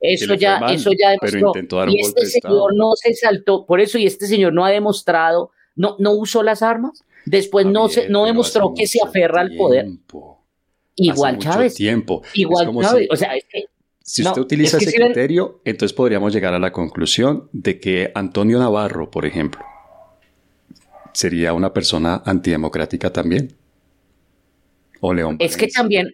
[0.00, 1.88] eso ya, eso ya demostró.
[1.88, 5.96] y este señor no se saltó, por eso, y este señor no ha demostrado, no,
[5.98, 7.04] no usó las armas.
[7.26, 9.86] Después no, se, no demostró que se aferra al poder.
[10.96, 11.74] Igual Chávez.
[11.74, 12.22] Tiempo.
[12.34, 13.08] Igual Chávez.
[13.10, 13.32] o sea,
[14.02, 19.10] si usted utiliza ese criterio, entonces podríamos llegar a la conclusión de que Antonio Navarro,
[19.10, 19.64] por ejemplo,
[21.12, 23.56] sería una persona antidemocrática también.
[25.00, 25.36] O León.
[25.38, 26.12] Es que también,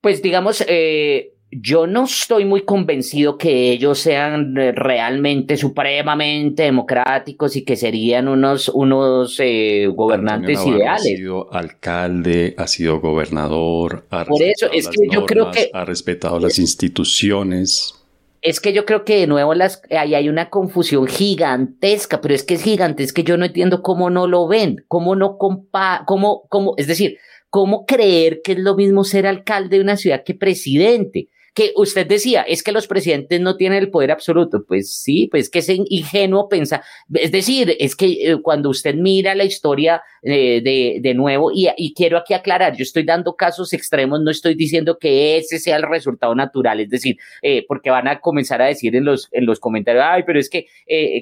[0.00, 7.56] pues digamos, eh, yo no estoy muy convencido que ellos sean eh, realmente supremamente democráticos
[7.56, 11.00] y que serían unos, unos eh, gobernantes ideales.
[11.00, 15.84] Ha sido alcalde, ha sido gobernador, ha Por eso es que yo creo que ha
[15.84, 17.96] respetado las instituciones.
[18.42, 22.44] es que yo creo que de nuevo las, ahí hay una confusión gigantesca, pero es
[22.44, 26.74] que es gigantesca, yo no entiendo cómo no lo ven, cómo no compa, cómo, cómo,
[26.76, 27.18] es decir,
[27.50, 32.06] cómo creer que es lo mismo ser alcalde de una ciudad que presidente que usted
[32.06, 34.64] decía, es que los presidentes no tienen el poder absoluto.
[34.66, 36.82] Pues sí, pues que es ingenuo pensar.
[37.12, 41.68] Es decir, es que eh, cuando usted mira la historia eh, de, de, nuevo, y,
[41.76, 45.76] y, quiero aquí aclarar, yo estoy dando casos extremos, no estoy diciendo que ese sea
[45.76, 49.46] el resultado natural, es decir, eh, porque van a comenzar a decir en los, en
[49.46, 50.66] los comentarios, ay, pero es que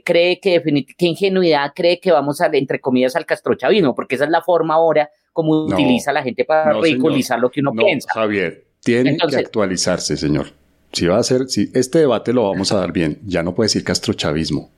[0.05, 0.63] cree que
[0.97, 4.75] qué ingenuidad cree que vamos a, entre comillas, al castrochavismo, porque esa es la forma
[4.75, 8.11] ahora como utiliza la gente para ridiculizar lo que uno piensa.
[8.13, 10.53] Javier, tiene que actualizarse, señor.
[10.93, 13.67] Si va a ser, si este debate lo vamos a dar bien, ya no puede
[13.67, 14.71] decir castrochavismo.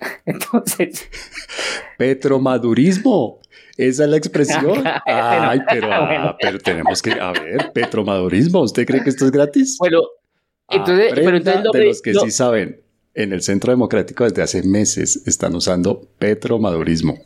[0.26, 1.08] Entonces.
[1.96, 3.40] Petromadurismo.
[3.76, 4.84] Esa es la expresión.
[5.06, 7.12] Ay, pero, ah, pero tenemos que.
[7.12, 8.62] A ver, petromadurismo.
[8.62, 9.76] ¿Usted cree que esto es gratis?
[9.78, 10.02] Bueno,
[10.68, 11.12] entonces.
[11.14, 12.80] pero entonces de los que sí saben
[13.14, 17.18] en el Centro Democrático desde hace meses están usando petromadurismo.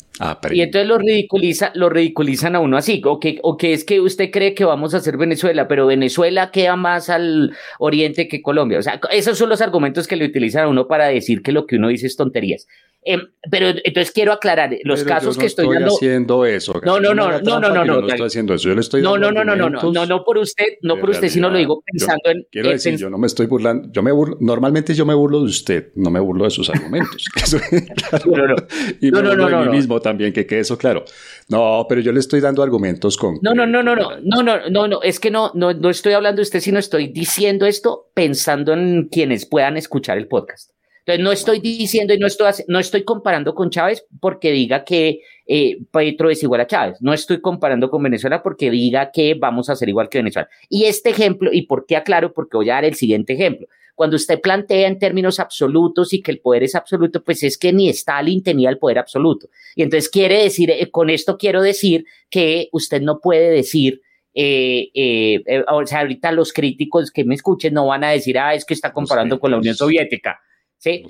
[0.50, 4.00] Y entonces lo, ridiculiza, lo ridiculizan a uno así, o que, o que es que
[4.00, 8.78] usted cree que vamos a hacer Venezuela, pero Venezuela queda más al oriente que Colombia.
[8.78, 11.66] O sea, esos son los argumentos que le utilizan a uno para decir que lo
[11.66, 12.66] que uno dice es tonterías.
[13.04, 13.20] Em,
[13.50, 16.80] pero entonces quiero aclarar, los casos que estoy, estoy haciendo eso.
[16.84, 18.68] No, no, no, no, no, no, no, no, estoy haciendo eso.
[18.68, 21.10] Yo le estoy no, no, no, no, no, no, no, no por usted, no por
[21.10, 22.46] usted, sino lo digo pensando en.
[22.52, 25.46] Quiero decir, yo no me estoy burlando, yo me burlo, normalmente yo me burlo de
[25.46, 27.24] usted, no me burlo de sus argumentos.
[28.24, 28.56] no, no, no.
[29.00, 31.04] Y me burlo de mí mismo también, que quede eso claro.
[31.48, 33.38] No, pero yo le estoy dando argumentos con.
[33.40, 36.12] No, no, no, no, no, no, no, no, no, es que no, no, no estoy
[36.12, 40.72] hablando de usted, sino estoy diciendo esto pensando en quienes puedan escuchar el podcast.
[41.04, 45.20] Entonces, no estoy diciendo y no estoy, no estoy comparando con Chávez porque diga que
[45.46, 46.98] eh, Petro es igual a Chávez.
[47.00, 50.48] No estoy comparando con Venezuela porque diga que vamos a ser igual que Venezuela.
[50.68, 52.32] Y este ejemplo, ¿y por qué aclaro?
[52.32, 53.66] Porque voy a dar el siguiente ejemplo.
[54.02, 57.72] Cuando usted plantea en términos absolutos y que el poder es absoluto, pues es que
[57.72, 59.48] ni Stalin tenía el poder absoluto.
[59.76, 64.00] Y entonces quiere decir, eh, con esto quiero decir que usted no puede decir
[64.34, 68.56] eh, eh, o sea, ahorita los críticos que me escuchen no van a decir, ah,
[68.56, 70.40] es que está comparando con la Unión Soviética.
[70.78, 71.04] ¿sí?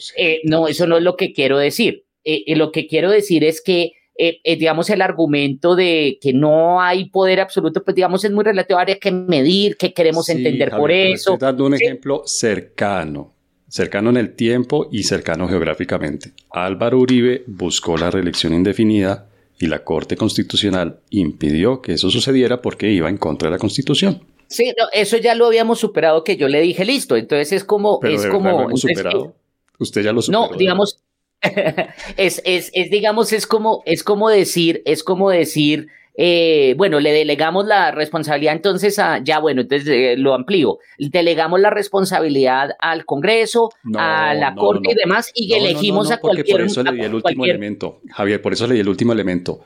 [0.44, 2.05] No, eso no es lo que quiero decir.
[2.48, 7.83] Lo que quiero decir es que, digamos, el argumento de que no hay poder absoluto,
[7.83, 11.35] pues digamos, es muy relativo, habría que medir, que queremos entender por eso.
[11.35, 13.33] Estoy dando un ejemplo cercano,
[13.68, 16.33] cercano en el tiempo y cercano geográficamente.
[16.51, 22.90] Álvaro Uribe buscó la reelección indefinida y la Corte Constitucional impidió que eso sucediera porque
[22.90, 24.22] iba en contra de la Constitución.
[24.48, 27.16] Sí, eso ya lo habíamos superado, que yo le dije listo.
[27.16, 28.01] Entonces es como.
[28.03, 29.35] es como superado.
[29.79, 30.51] Usted ya lo superó.
[30.51, 31.01] No, digamos,
[32.16, 37.12] es, es, es, digamos, es como, es como decir, es como decir, eh, bueno, le
[37.12, 43.05] delegamos la responsabilidad entonces a, ya bueno, entonces eh, lo amplío, delegamos la responsabilidad al
[43.07, 46.59] Congreso, a la Corte y demás, y elegimos a cualquier...
[46.59, 49.61] Por eso le di el último elemento, Javier, por eso le di el último elemento.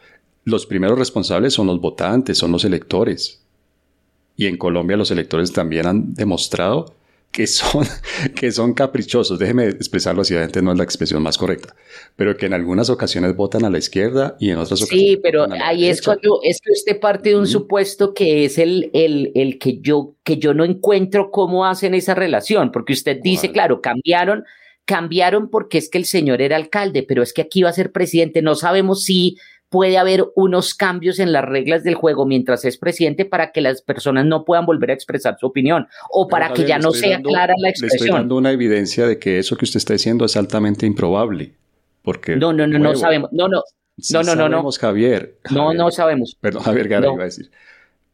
[0.44, 3.42] Los primeros responsables son los votantes, son los electores.
[4.36, 6.94] Y en Colombia los electores también han demostrado
[7.36, 7.84] que son,
[8.34, 11.76] que son caprichosos, déjeme expresarlo así, obviamente no es la expresión más correcta,
[12.16, 15.06] pero que en algunas ocasiones votan a la izquierda y en otras ocasiones.
[15.06, 18.90] Sí, pero ahí es cuando es que usted parte de un supuesto que es el,
[18.94, 23.52] el, el, que yo, que yo no encuentro cómo hacen esa relación, porque usted dice,
[23.52, 24.44] claro, cambiaron,
[24.86, 27.92] cambiaron porque es que el señor era alcalde, pero es que aquí va a ser
[27.92, 29.36] presidente, no sabemos si
[29.68, 33.82] puede haber unos cambios en las reglas del juego mientras es presidente para que las
[33.82, 37.54] personas no puedan volver a expresar su opinión o para que ya no sea clara
[37.58, 37.98] la expresión.
[37.98, 41.54] Le estoy dando una evidencia de que eso que usted está diciendo es altamente improbable.
[42.02, 43.30] Porque, no, no, no, no sabemos.
[43.32, 43.62] No, no.
[44.12, 44.70] no, no, no, no.
[44.70, 46.36] Javier, No, no sabemos.
[46.40, 47.50] Perdón, Javier Gara iba a decir.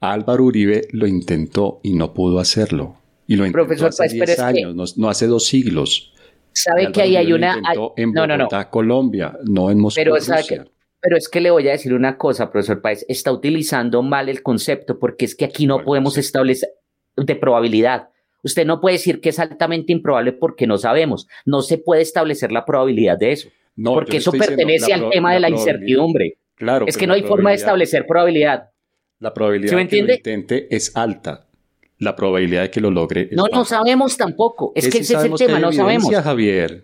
[0.00, 2.96] Álvaro Uribe lo intentó y no pudo hacerlo.
[3.26, 6.12] Y lo intentó Profesor, hace 10 años, no, hace dos siglos.
[6.54, 7.60] Sabe que ahí hay una.
[7.96, 10.00] en Bogotá, no, no, Colombia, no en Moscú.
[10.00, 10.66] Pero Rusia.
[11.02, 14.42] Pero es que le voy a decir una cosa, profesor Páez, está utilizando mal el
[14.42, 16.70] concepto porque es que aquí no podemos establecer
[17.16, 18.08] de probabilidad.
[18.44, 21.26] Usted no puede decir que es altamente improbable porque no sabemos.
[21.44, 23.48] No se puede establecer la probabilidad de eso.
[23.74, 26.38] No, porque eso pertenece al tema de la incertidumbre.
[26.54, 26.86] Claro.
[26.86, 28.70] Es que no hay forma de establecer probabilidad.
[29.18, 31.48] La probabilidad de que lo intente es alta.
[31.98, 33.28] La probabilidad de que lo logre.
[33.32, 34.72] no, no sabemos tampoco.
[34.74, 36.12] Es, que ese es el tema, no sabemos.
[36.14, 36.82] Javier.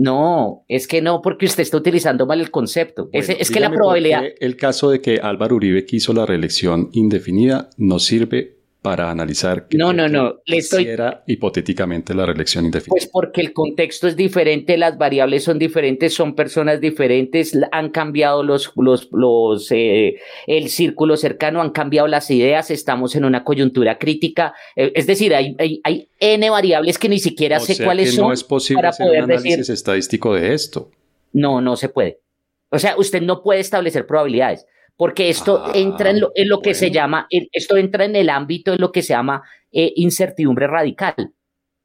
[0.00, 3.08] No, es que no, porque usted está utilizando mal el concepto.
[3.12, 4.22] es, que la probabilidad.
[4.38, 9.76] El caso de que Álvaro Uribe quiso la reelección indefinida no sirve para analizar que
[9.76, 10.40] no, no, no.
[10.46, 10.88] Le estoy...
[11.26, 12.90] hipotéticamente la reelección indefinida?
[12.90, 18.44] Pues porque el contexto es diferente, las variables son diferentes, son personas diferentes, han cambiado
[18.44, 23.98] los, los, los eh, el círculo cercano, han cambiado las ideas, estamos en una coyuntura
[23.98, 24.54] crítica.
[24.76, 28.28] Eh, es decir, hay, hay, hay, N variables que ni siquiera sé cuáles son.
[28.28, 30.90] No es posible para hacer poder un análisis estadístico de esto.
[31.32, 32.20] No, no se puede.
[32.70, 34.66] O sea, usted no puede establecer probabilidades
[34.98, 38.28] porque esto ah, entra en lo, en lo que se llama, esto entra en el
[38.28, 41.14] ámbito de lo que se llama eh, incertidumbre radical.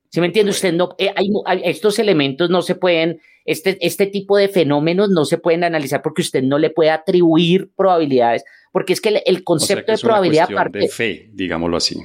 [0.10, 0.50] ¿Sí me entiende?
[0.50, 5.26] Usted no, eh, hay, estos elementos no se pueden, este, este tipo de fenómenos no
[5.26, 9.92] se pueden analizar porque usted no le puede atribuir probabilidades, porque es que el, concepto
[9.92, 11.96] de probabilidad parte de fe, digámoslo así.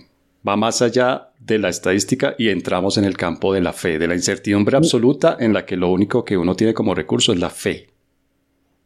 [0.46, 4.08] Va más allá de la estadística y entramos en el campo de la fe, de
[4.08, 4.78] la incertidumbre mm.
[4.78, 7.88] absoluta en la que lo único que uno tiene como recurso es la fe.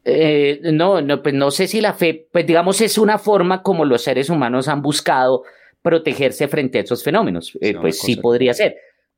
[0.05, 3.85] Eh, no, no, pues no sé si la fe, pues digamos, es una forma como
[3.85, 5.45] los seres humanos han buscado
[5.81, 7.57] protegerse frente a esos fenómenos.
[7.61, 8.77] Eh, pues sí podría ser.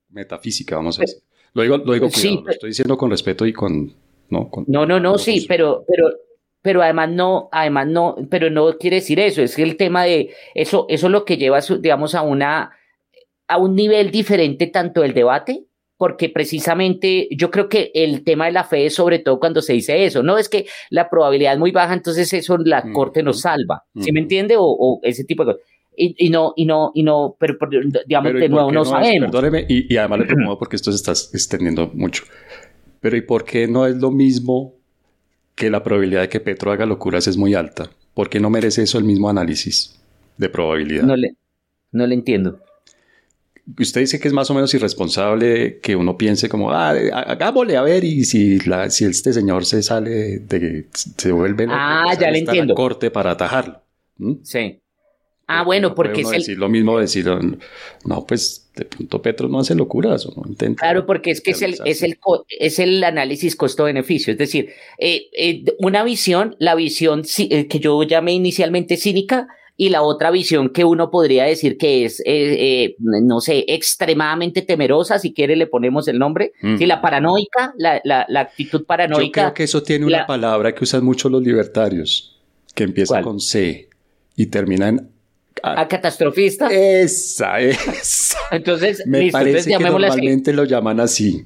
[0.09, 1.23] Metafísica, vamos a pues, decir.
[1.53, 3.93] Lo digo, lo digo cuidado, lo estoy diciendo con respeto y con.
[4.29, 6.09] No, no, no, no sí, pero, pero,
[6.61, 9.41] pero además no, además no, pero no quiere decir eso.
[9.41, 12.71] Es que el tema de eso, eso es lo que lleva, digamos, a una,
[13.47, 15.65] a un nivel diferente tanto el debate
[15.97, 19.73] porque precisamente yo creo que el tema de la fe es sobre todo cuando se
[19.73, 23.41] dice eso, no es que la probabilidad es muy baja, entonces eso la corte nos
[23.41, 24.55] salva, ¿sí me entiende?
[24.57, 25.67] O, ese tipo de cosas.
[25.97, 27.57] Y, no, y no, y no, pero,
[28.05, 29.31] digamos, de nuevo no, sabemos.
[29.31, 32.23] perdóneme, y, además le preocupo porque esto se está extendiendo mucho.
[32.99, 34.73] Pero ¿y por qué no es lo mismo
[35.55, 37.89] que la probabilidad de que Petro haga locuras es muy alta?
[38.13, 39.97] ¿Por qué no merece eso el mismo análisis
[40.37, 41.03] de probabilidad?
[41.03, 41.35] No le,
[41.93, 42.59] no le entiendo
[43.79, 47.81] usted dice que es más o menos irresponsable que uno piense como, ah, hagámosle a
[47.81, 52.39] ver y si, la, si este señor se sale de, se vuelve ah, ya le
[52.39, 52.75] entiendo.
[52.75, 53.81] corte para atajarlo.
[54.43, 54.79] Sí.
[55.47, 59.75] Ah, bueno, porque es decir lo mismo, decir, no, pues de pronto Petro no hace
[59.75, 60.79] locuras o no intenta.
[60.79, 62.17] Claro, porque es que es el, es el,
[62.59, 68.01] es el análisis costo-beneficio, es decir, eh, eh, una visión, la visión eh, que yo
[68.01, 69.47] llamé inicialmente cínica,
[69.77, 74.61] y la otra visión que uno podría decir que es, eh, eh, no sé, extremadamente
[74.61, 79.41] temerosa, si quiere le ponemos el nombre, sí, la paranoica, la, la, la, actitud paranoica.
[79.41, 82.39] Yo creo que eso tiene una palabra que usan mucho los libertarios,
[82.73, 83.89] que empieza con C
[84.35, 85.15] y termina en
[85.63, 86.67] a, catastrofista.
[86.71, 88.37] Esa, esa.
[88.51, 91.45] Entonces, Me listo, parece que normalmente lo llaman así.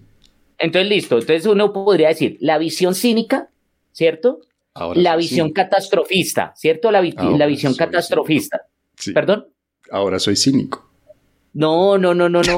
[0.58, 1.20] Entonces, listo.
[1.20, 3.50] Entonces uno podría decir la visión cínica,
[3.92, 4.42] ¿cierto?
[4.96, 6.92] La visión catastrofista, ¿cierto?
[6.92, 8.62] La, la visión catastrofista.
[9.13, 9.48] ¿Perdón?
[9.92, 10.89] Ahora soy cínico.
[11.54, 12.58] No, no, no, no, no.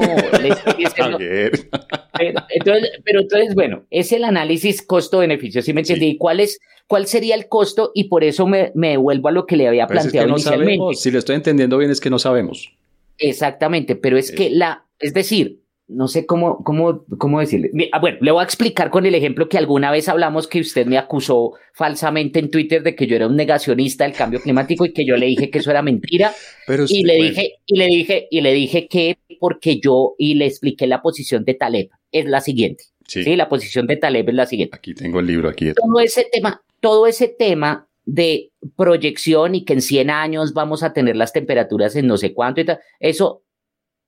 [2.50, 6.18] entonces, pero entonces, bueno, es el análisis costo-beneficio, ¿sí me entendí?
[6.18, 7.90] ¿Cuál, es, ¿Cuál sería el costo?
[7.94, 10.94] Y por eso me, me devuelvo a lo que le había pues planteado inicialmente.
[10.94, 12.76] si le estoy entendiendo bien, es que no sabemos.
[13.18, 17.70] Exactamente, pero es que la, es decir, no sé cómo, cómo, cómo decirle.
[17.92, 20.86] Ah, bueno, le voy a explicar con el ejemplo que alguna vez hablamos que usted
[20.86, 24.92] me acusó falsamente en Twitter de que yo era un negacionista del cambio climático y
[24.92, 26.32] que yo le dije que eso era mentira.
[26.66, 30.46] Pero y le dije, y le dije, y le dije que porque yo, y le
[30.46, 32.84] expliqué la posición de Taleb, es la siguiente.
[33.06, 33.36] Sí.
[33.36, 34.76] La posición de Taleb es la siguiente.
[34.76, 35.72] Aquí tengo el libro, aquí.
[35.74, 40.92] Todo ese tema, todo ese tema de proyección y que en 100 años vamos a
[40.92, 43.44] tener las temperaturas en no sé cuánto y tal, eso,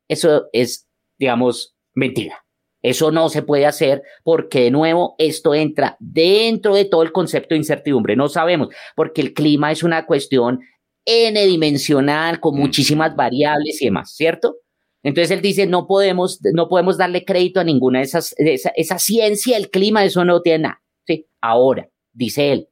[0.08, 0.86] eso es
[1.24, 2.44] digamos, mentira.
[2.82, 7.54] Eso no se puede hacer porque, de nuevo, esto entra dentro de todo el concepto
[7.54, 8.14] de incertidumbre.
[8.14, 10.60] No sabemos, porque el clima es una cuestión
[11.06, 14.56] n-dimensional, con muchísimas variables y demás, ¿cierto?
[15.02, 18.98] Entonces él dice, no podemos, no podemos darle crédito a ninguna de esas, esa, esa,
[18.98, 20.82] ciencia del clima, eso no tiene nada.
[21.06, 21.26] ¿sí?
[21.40, 22.68] Ahora, dice él,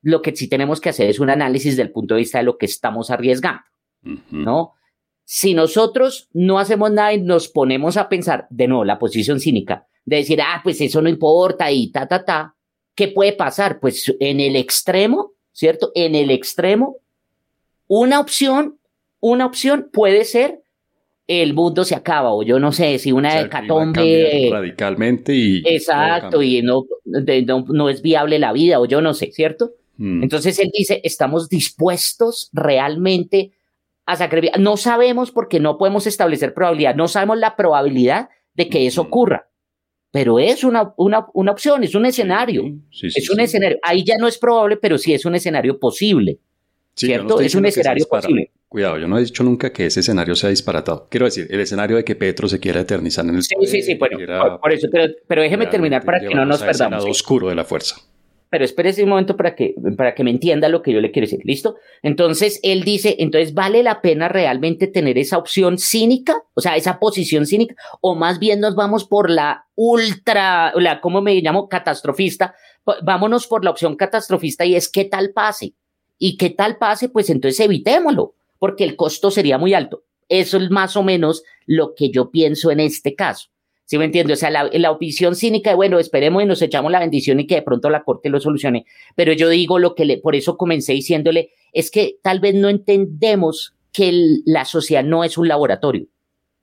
[0.00, 2.56] lo que sí tenemos que hacer es un análisis del punto de vista de lo
[2.56, 3.62] que estamos arriesgando,
[4.30, 4.74] ¿no?
[5.24, 9.86] Si nosotros no hacemos nada y nos ponemos a pensar, de nuevo, la posición cínica,
[10.04, 12.54] de decir, ah, pues eso no importa y ta, ta, ta,
[12.94, 13.80] ¿qué puede pasar?
[13.80, 15.92] Pues en el extremo, ¿cierto?
[15.94, 16.98] En el extremo,
[17.86, 18.78] una opción,
[19.20, 20.60] una opción puede ser
[21.26, 26.60] el mundo se acaba o yo no sé si una hecatombe radicalmente y exacto y
[26.60, 30.22] no, no, es viable la vida o yo no sé cierto mm.
[30.22, 33.52] entonces él dice estamos dispuestos realmente
[34.06, 34.60] a sacrificar.
[34.60, 39.48] No sabemos porque no podemos establecer probabilidad, no sabemos la probabilidad de que eso ocurra,
[40.10, 42.64] pero es una, una, una opción, es un escenario,
[43.02, 43.78] es un escenario.
[43.82, 46.38] Ahí ya no es probable, pero sí es un escenario posible,
[46.94, 47.40] ¿cierto?
[47.40, 48.52] es un escenario posible.
[48.68, 51.06] Cuidado, yo no he dicho nunca que ese escenario sea disparatado.
[51.08, 53.94] Quiero decir, el escenario de que Petro se quiera eternizar en el Sí, sí, sí,
[53.94, 54.18] bueno,
[54.60, 54.88] por, eso,
[55.28, 57.04] pero, déjeme terminar para que no nos perdamos.
[57.04, 57.96] El oscuro de la fuerza.
[58.54, 61.26] Pero espérese un momento para que, para que me entienda lo que yo le quiero
[61.26, 61.40] decir.
[61.42, 61.74] ¿Listo?
[62.04, 66.40] Entonces, él dice, entonces, ¿vale la pena realmente tener esa opción cínica?
[66.54, 71.20] O sea, esa posición cínica, o más bien nos vamos por la ultra, la, ¿cómo
[71.20, 71.68] me llamo?
[71.68, 72.54] Catastrofista.
[73.02, 75.74] Vámonos por la opción catastrofista y es qué tal pase.
[76.16, 80.04] Y qué tal pase, pues entonces evitémoslo, porque el costo sería muy alto.
[80.28, 83.48] Eso es más o menos lo que yo pienso en este caso.
[83.86, 84.32] ¿Sí me entiende?
[84.32, 87.46] O sea, la, la opción cínica de, bueno, esperemos y nos echamos la bendición y
[87.46, 88.86] que de pronto la corte lo solucione.
[89.14, 92.68] Pero yo digo lo que le, por eso comencé diciéndole, es que tal vez no
[92.68, 94.10] entendemos que
[94.46, 96.06] la sociedad no es un laboratorio.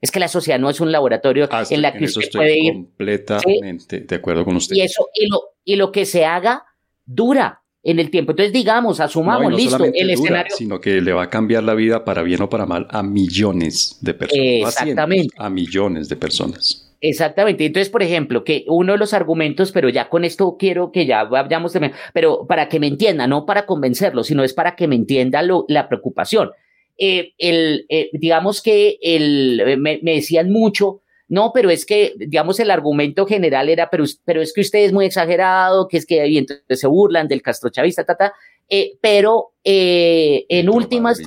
[0.01, 2.73] Es que la sociedad no es un laboratorio ah, en la que usted puede ir.
[2.73, 4.75] Completamente de acuerdo con usted.
[4.75, 6.65] Y eso, y lo, y lo que se haga
[7.05, 8.31] dura en el tiempo.
[8.31, 10.55] Entonces, digamos, asumamos, listo, el escenario.
[10.55, 13.99] Sino que le va a cambiar la vida para bien o para mal a millones
[14.01, 14.79] de personas.
[14.79, 15.35] Exactamente.
[15.37, 16.90] a millones de personas.
[17.03, 17.65] Exactamente.
[17.65, 21.23] Entonces, por ejemplo, que uno de los argumentos, pero ya con esto quiero que ya
[21.23, 21.73] vayamos,
[22.13, 25.65] pero para que me entienda, no para convencerlo, sino es para que me entienda lo,
[25.67, 26.51] la preocupación.
[26.99, 32.69] Eh, el, eh, digamos que el, me, decían mucho, no, pero es que, digamos, el
[32.69, 36.37] argumento general era, pero, pero es que usted es muy exagerado, que es que y
[36.37, 38.33] entonces se burlan del castrochavista, ta, ta,
[38.69, 41.19] eh, pero en últimas,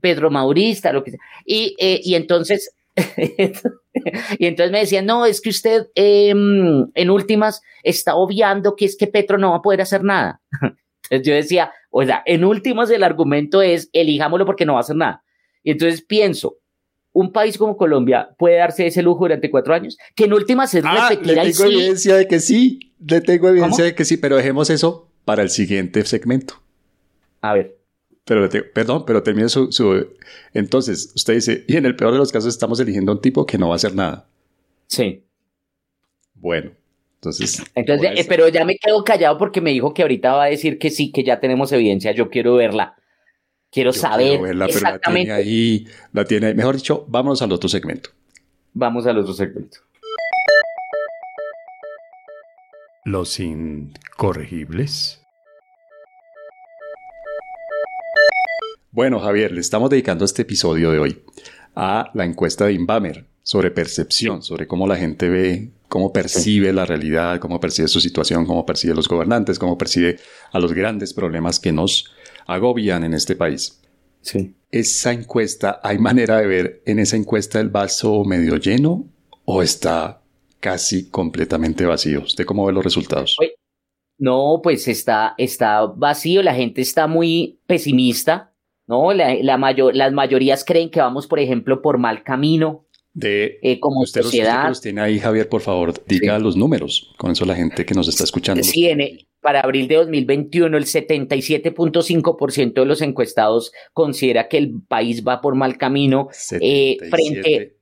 [0.00, 2.75] Pedro Maurista, lo que sea, y, y entonces
[4.38, 8.96] y entonces me decían, no, es que usted em, en últimas está obviando que es
[8.96, 10.40] que Petro no va a poder hacer nada.
[11.08, 14.82] Entonces yo decía, o sea, en últimas el argumento es, elijámoslo porque no va a
[14.82, 15.22] hacer nada.
[15.62, 16.56] Y entonces pienso,
[17.12, 20.84] un país como Colombia puede darse ese lujo durante cuatro años, que en últimas es
[20.84, 24.36] ah, repetir le tengo evidencia de que sí, le tengo evidencia de que sí, pero
[24.36, 26.60] dejemos eso para el siguiente segmento.
[27.40, 27.75] A ver.
[28.26, 30.08] Pero, perdón, pero termina su,
[30.52, 33.46] Entonces, usted dice, y en el peor de los casos estamos eligiendo a un tipo
[33.46, 34.26] que no va a hacer nada.
[34.88, 35.22] Sí.
[36.34, 36.72] Bueno,
[37.14, 37.62] entonces...
[37.76, 40.76] Entonces, eh, pero ya me quedo callado porque me dijo que ahorita va a decir
[40.80, 42.10] que sí, que ya tenemos evidencia.
[42.10, 42.96] Yo quiero verla.
[43.70, 45.28] Quiero saber verla, exactamente.
[45.28, 46.54] Pero la tiene ahí, la tiene ahí.
[46.54, 48.10] Mejor dicho, vámonos al otro segmento.
[48.72, 49.78] Vamos al otro segmento.
[53.04, 55.25] Los incorregibles.
[58.96, 61.22] Bueno, Javier, le estamos dedicando este episodio de hoy
[61.74, 66.86] a la encuesta de Inbamer sobre percepción, sobre cómo la gente ve, cómo percibe la
[66.86, 70.18] realidad, cómo percibe su situación, cómo percibe los gobernantes, cómo percibe
[70.50, 72.10] a los grandes problemas que nos
[72.46, 73.82] agobian en este país.
[74.22, 74.54] Sí.
[74.70, 79.04] Esa encuesta, ¿hay manera de ver en esa encuesta el vaso medio lleno
[79.44, 80.22] o está
[80.58, 82.22] casi completamente vacío?
[82.22, 83.36] ¿Usted cómo ve los resultados?
[84.16, 88.54] No, pues está, está vacío, la gente está muy pesimista
[88.86, 89.12] ¿no?
[89.12, 92.84] La, mayor, las mayorías creen que vamos, por ejemplo, por mal camino.
[93.12, 94.70] De, eh, como usted, sociedad.
[94.70, 97.14] Usted tiene ahí, Javier, por favor, diga los números.
[97.16, 98.62] Con eso la gente que nos está escuchando.
[98.62, 98.88] Sí,
[99.40, 105.54] para abril de 2021, el 77.5% de los encuestados considera que el país va por
[105.54, 106.28] mal camino.
[106.32, 106.58] 77.5.
[106.60, 107.76] Eh, frente.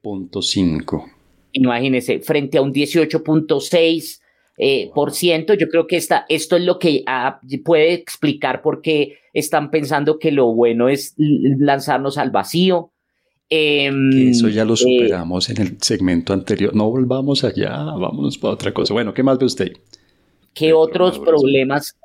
[1.52, 4.20] Imagínese, frente a un 18.6%.
[4.56, 5.54] Eh, por ciento.
[5.54, 10.18] Yo creo que esta, esto es lo que ah, puede explicar por qué están pensando
[10.18, 12.92] que lo bueno es lanzarnos al vacío.
[13.50, 16.74] Em, eso ya lo eh, superamos en el segmento anterior.
[16.74, 18.94] No volvamos allá, vámonos para otra cosa.
[18.94, 19.72] Bueno, ¿qué más ve usted?
[20.54, 21.96] ¿Qué otros problemas?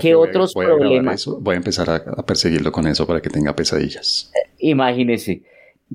[0.00, 1.26] ¿Qué otros problemas?
[1.26, 4.32] Voy a empezar a, perseguirlo con eso para que tenga pesadillas.
[4.58, 5.42] imagínese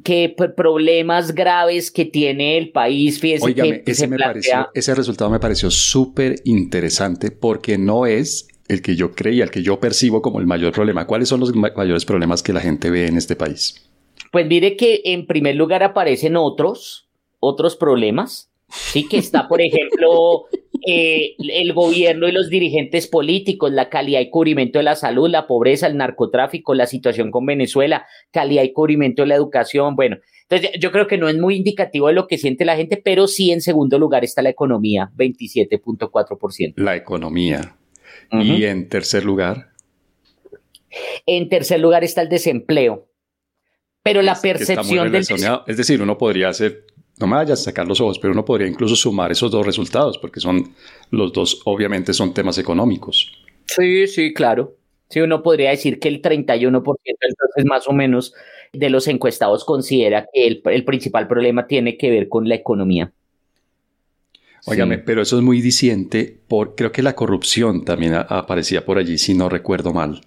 [0.03, 3.19] qué problemas graves que tiene el país.
[3.19, 8.81] Fíjese que ese, me pareció, ese resultado me pareció súper interesante porque no es el
[8.81, 11.07] que yo creía, el que yo percibo como el mayor problema.
[11.07, 13.89] ¿Cuáles son los mayores problemas que la gente ve en este país?
[14.31, 17.09] Pues mire que en primer lugar aparecen otros,
[17.39, 18.48] otros problemas.
[18.69, 20.45] Sí, que está, por ejemplo,
[20.85, 25.47] eh, el gobierno y los dirigentes políticos, la calidad y cubrimiento de la salud, la
[25.47, 29.95] pobreza, el narcotráfico, la situación con Venezuela, calidad y cubrimiento de la educación.
[29.95, 30.17] Bueno,
[30.49, 33.27] entonces yo creo que no es muy indicativo de lo que siente la gente, pero
[33.27, 36.73] sí en segundo lugar está la economía, 27.4%.
[36.77, 37.75] La economía.
[38.31, 39.69] ¿Y en tercer lugar?
[41.25, 43.07] En tercer lugar está el desempleo.
[44.01, 45.25] Pero la percepción del...
[45.67, 46.85] Es decir, uno podría hacer
[47.19, 50.17] no me vayas a sacar los ojos, pero uno podría incluso sumar esos dos resultados,
[50.17, 50.73] porque son
[51.11, 53.31] los dos, obviamente, son temas económicos.
[53.65, 54.75] Sí, sí, claro.
[55.09, 58.33] Sí, uno podría decir que el 31% entonces más o menos
[58.71, 63.11] de los encuestados considera que el, principal problema tiene que ver con la economía.
[64.65, 69.17] Óigame, pero eso es muy diciente, por, creo que la corrupción también aparecía por allí,
[69.17, 70.21] si no recuerdo mal.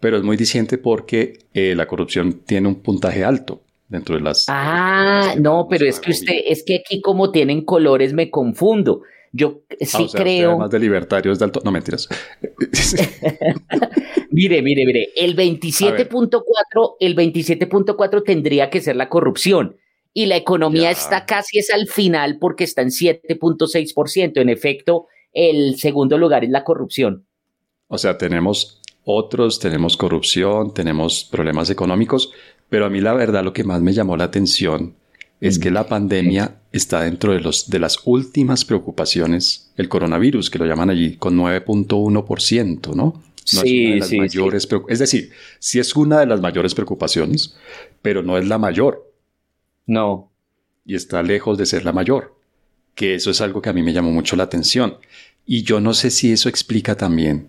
[0.00, 4.46] Pero es muy diciente porque eh, la corrupción tiene un puntaje alto dentro de las...
[4.48, 9.02] Ah, no, pero es que usted, es que aquí como tienen colores me confundo.
[9.32, 10.50] Yo sí ah, creo.
[10.50, 11.60] Además de libertarios de alto.
[11.64, 12.08] No mentiras.
[14.30, 15.08] mire, mire, mire.
[15.14, 19.76] El 27.4, el 27.4 tendría que ser la corrupción.
[20.14, 24.40] Y la economía está casi es al final porque está en 7.6%.
[24.40, 27.26] En efecto, el segundo lugar es la corrupción.
[27.88, 32.32] O sea, tenemos otros, tenemos corrupción, tenemos problemas económicos,
[32.68, 34.94] pero a mí la verdad lo que más me llamó la atención
[35.40, 40.58] es que la pandemia está dentro de, los, de las últimas preocupaciones, el coronavirus, que
[40.58, 43.22] lo llaman allí, con 9.1%, ¿no?
[43.52, 47.54] No sí, es sí, mayores Es decir, sí es una de las mayores preocupaciones,
[48.02, 49.12] pero no es la mayor.
[49.86, 50.32] No.
[50.84, 52.34] Y está lejos de ser la mayor,
[52.94, 54.96] que eso es algo que a mí me llamó mucho la atención.
[55.44, 57.48] Y yo no sé si eso explica también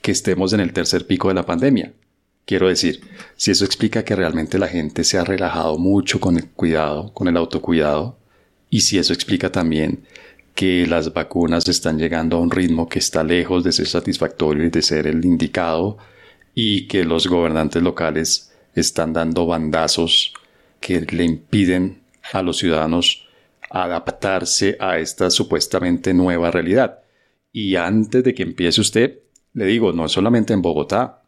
[0.00, 1.92] que estemos en el tercer pico de la pandemia.
[2.44, 3.00] Quiero decir,
[3.36, 7.28] si eso explica que realmente la gente se ha relajado mucho con el cuidado, con
[7.28, 8.18] el autocuidado,
[8.68, 10.04] y si eso explica también
[10.54, 14.70] que las vacunas están llegando a un ritmo que está lejos de ser satisfactorio y
[14.70, 15.98] de ser el indicado,
[16.54, 20.34] y que los gobernantes locales están dando bandazos
[20.80, 23.26] que le impiden a los ciudadanos
[23.70, 26.98] adaptarse a esta supuestamente nueva realidad.
[27.52, 29.20] Y antes de que empiece usted,
[29.54, 31.21] le digo, no solamente en Bogotá,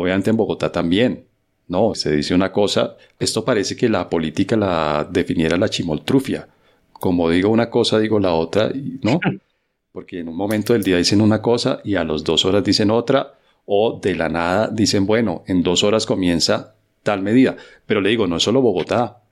[0.00, 1.24] Obviamente en Bogotá también.
[1.66, 6.46] No, se dice una cosa, esto parece que la política la definiera la chimoltrufia.
[6.92, 8.70] Como digo una cosa, digo la otra,
[9.02, 9.18] ¿no?
[9.92, 12.92] Porque en un momento del día dicen una cosa y a las dos horas dicen
[12.92, 13.34] otra,
[13.66, 17.56] o de la nada dicen, bueno, en dos horas comienza tal medida.
[17.84, 19.22] Pero le digo, no es solo Bogotá.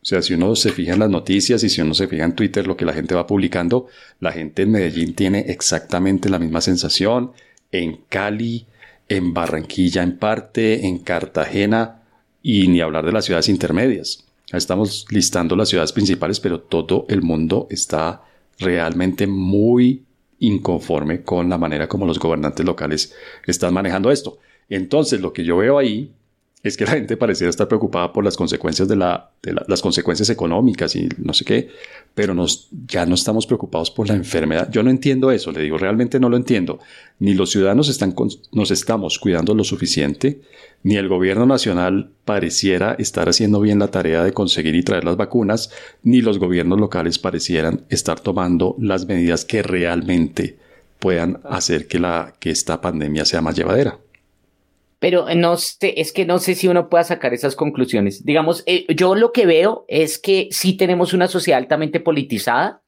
[0.00, 2.34] O sea, si uno se fija en las noticias y si uno se fija en
[2.34, 3.88] Twitter lo que la gente va publicando,
[4.20, 7.32] la gente en Medellín tiene exactamente la misma sensación.
[7.70, 8.66] En Cali,
[9.08, 12.02] en Barranquilla en parte, en Cartagena
[12.42, 14.24] y ni hablar de las ciudades intermedias.
[14.52, 18.22] Estamos listando las ciudades principales, pero todo el mundo está
[18.58, 20.04] realmente muy
[20.38, 23.14] inconforme con la manera como los gobernantes locales
[23.46, 24.38] están manejando esto.
[24.68, 26.12] Entonces, lo que yo veo ahí
[26.68, 29.30] es que la gente pareciera estar preocupada por las consecuencias de, la,
[29.82, 31.68] consecuencias económicas y no sé qué,
[32.14, 34.70] pero nos, ya no estamos preocupados por la enfermedad.
[34.70, 36.78] Yo no entiendo eso, le digo, realmente no lo entiendo.
[37.18, 38.14] Ni los ciudadanos están
[38.52, 40.40] nos estamos cuidando lo suficiente,
[40.82, 45.16] ni el gobierno nacional pareciera estar haciendo bien la tarea de conseguir y traer las
[45.16, 45.70] vacunas,
[46.02, 50.58] ni los gobiernos locales parecieran estar tomando las medidas que realmente
[50.98, 53.98] puedan hacer que, la, que esta pandemia sea más llevadera.
[54.98, 58.24] Pero no sé, es que no sé si uno pueda sacar esas conclusiones.
[58.24, 62.82] Digamos, eh, yo lo que veo es que sí tenemos una sociedad altamente politizada,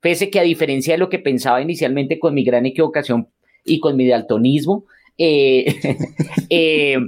[0.00, 3.28] pese que a diferencia de lo que pensaba inicialmente con mi gran equivocación
[3.64, 4.86] y con mi daltonismo,
[5.18, 5.76] eh,
[6.50, 6.98] eh,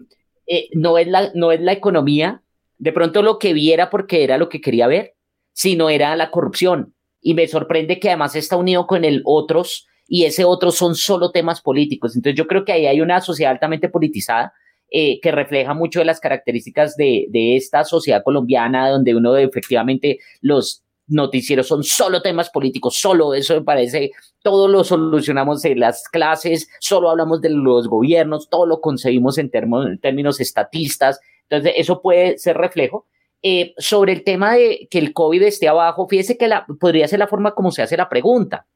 [0.72, 2.42] no, es la, no es la economía,
[2.78, 5.14] de pronto lo que viera porque era lo que quería ver,
[5.52, 6.94] sino era la corrupción.
[7.20, 11.30] Y me sorprende que además está unido con el otros y ese otro son solo
[11.30, 12.14] temas políticos.
[12.16, 14.52] Entonces yo creo que ahí hay una sociedad altamente politizada
[14.90, 20.20] eh, que refleja mucho de las características de, de, esta sociedad colombiana, donde uno efectivamente
[20.40, 26.08] los noticieros son solo temas políticos, solo eso me parece, todo lo solucionamos en las
[26.08, 32.38] clases, solo hablamos de los gobiernos, todo lo concebimos en, términos estatistas, entonces eso puede
[32.38, 33.06] ser reflejo.
[33.46, 37.18] Eh, sobre el tema de que el COVID esté abajo, fíjese que la, podría ser
[37.18, 38.66] la forma como se hace la pregunta.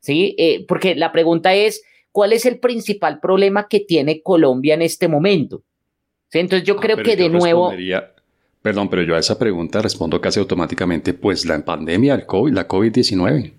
[0.00, 0.34] ¿Sí?
[0.38, 1.82] Eh, porque la pregunta es,
[2.12, 5.62] ¿cuál es el principal problema que tiene Colombia en este momento?
[6.32, 7.72] Entonces yo ah, creo que de nuevo...
[8.60, 12.66] Perdón, pero yo a esa pregunta respondo casi automáticamente, pues la pandemia, el COVID, la
[12.66, 13.52] COVID-19.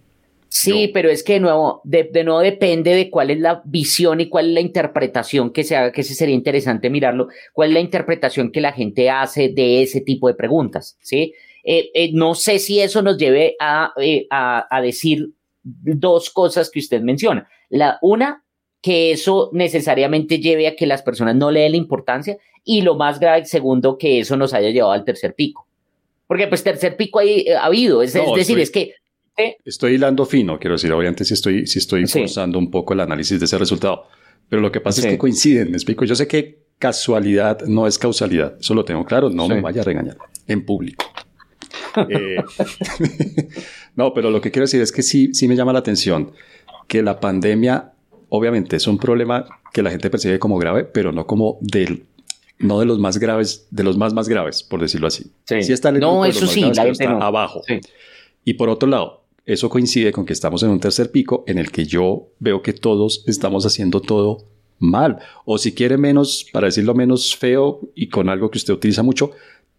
[0.49, 4.27] Sí, pero es que de nuevo, de, nuevo depende de cuál es la visión y
[4.29, 7.79] cuál es la interpretación que se haga, que ese sería interesante mirarlo, cuál es la
[7.79, 11.33] interpretación que la gente hace de ese tipo de preguntas, ¿sí?
[11.63, 13.93] Eh, eh, no sé si eso nos lleve a,
[14.31, 15.29] a, a decir
[15.83, 17.47] dos cosas que usted menciona.
[17.69, 18.43] La una,
[18.81, 22.95] que eso necesariamente lleve a que las personas no le den la importancia y lo
[22.95, 25.67] más grave, segundo, que eso nos haya llevado al tercer pico.
[26.27, 28.93] Porque pues tercer pico ahí eh, ha habido, es, decir, es que...
[29.37, 29.57] ¿eh?
[29.65, 33.39] Estoy hilando fino, quiero decir, obviamente si estoy, si estoy forzando un poco el análisis
[33.39, 34.05] de ese resultado,
[34.47, 37.97] pero lo que pasa es que coinciden, me explico, yo sé que casualidad no es
[37.97, 40.17] causalidad, eso lo tengo claro, no me vaya a regañar
[40.47, 41.05] en público.
[42.09, 42.37] Eh,
[43.95, 46.31] no, pero lo que quiero decir es que sí, sí me llama la atención
[46.87, 47.91] que la pandemia,
[48.29, 52.05] obviamente, es un problema que la gente percibe como grave, pero no como del
[52.59, 55.31] no de los más graves, de los más más graves, por decirlo así.
[55.45, 57.61] Sí, está no, eso sí, está abajo.
[58.43, 61.71] Y por otro lado, eso coincide con que estamos en un tercer pico en el
[61.71, 64.45] que yo veo que todos estamos haciendo todo
[64.79, 65.19] mal.
[65.45, 69.31] O si quiere menos, para decirlo menos feo y con algo que usted utiliza mucho,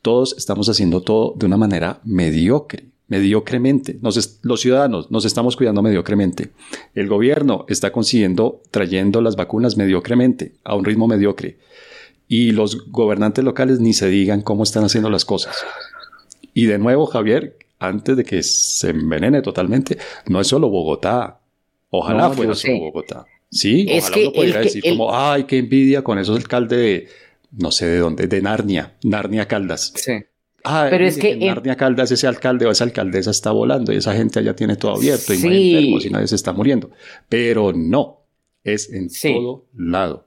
[0.03, 3.98] todos estamos haciendo todo de una manera mediocre, mediocremente.
[4.01, 6.51] los ciudadanos nos estamos cuidando mediocremente.
[6.94, 11.59] El gobierno está consiguiendo, trayendo las vacunas mediocremente, a un ritmo mediocre.
[12.28, 15.57] Y los gobernantes locales ni se digan cómo están haciendo las cosas.
[16.55, 21.40] Y de nuevo, Javier, antes de que se envenene totalmente, no es solo Bogotá.
[21.90, 23.26] Ojalá fuera solo Bogotá.
[23.51, 27.09] Sí, es ojalá uno pudiera decir como, ay, qué envidia con esos alcaldes de,
[27.53, 29.92] no sé de dónde, de Narnia, Narnia Caldas.
[29.96, 30.12] Sí.
[30.64, 34.14] Ah, pero es que Narnia Caldas ese alcalde o esa alcaldesa está volando y esa
[34.14, 36.90] gente allá tiene todo abierto y no hay enfermos y nadie se está muriendo.
[37.28, 38.24] Pero no,
[38.62, 40.26] es en todo lado.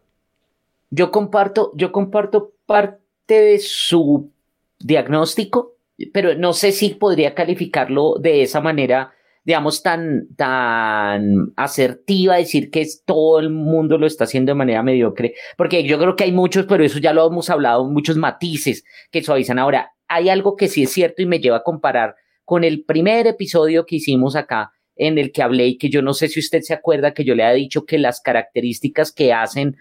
[0.89, 4.31] Yo comparto, yo comparto parte de su
[4.79, 5.75] diagnóstico,
[6.11, 9.13] pero no sé si podría calificarlo de esa manera
[9.45, 15.35] digamos, tan, tan asertiva, decir que todo el mundo lo está haciendo de manera mediocre,
[15.57, 19.21] porque yo creo que hay muchos, pero eso ya lo hemos hablado, muchos matices que
[19.21, 19.59] suavizan.
[19.59, 22.15] Ahora, hay algo que sí es cierto y me lleva a comparar
[22.45, 26.13] con el primer episodio que hicimos acá, en el que hablé y que yo no
[26.13, 29.75] sé si usted se acuerda que yo le había dicho que las características que hacen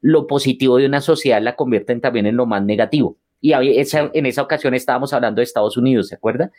[0.00, 3.16] lo positivo de una sociedad la convierten también en lo más negativo.
[3.40, 6.50] Y en esa ocasión estábamos hablando de Estados Unidos, ¿se acuerda?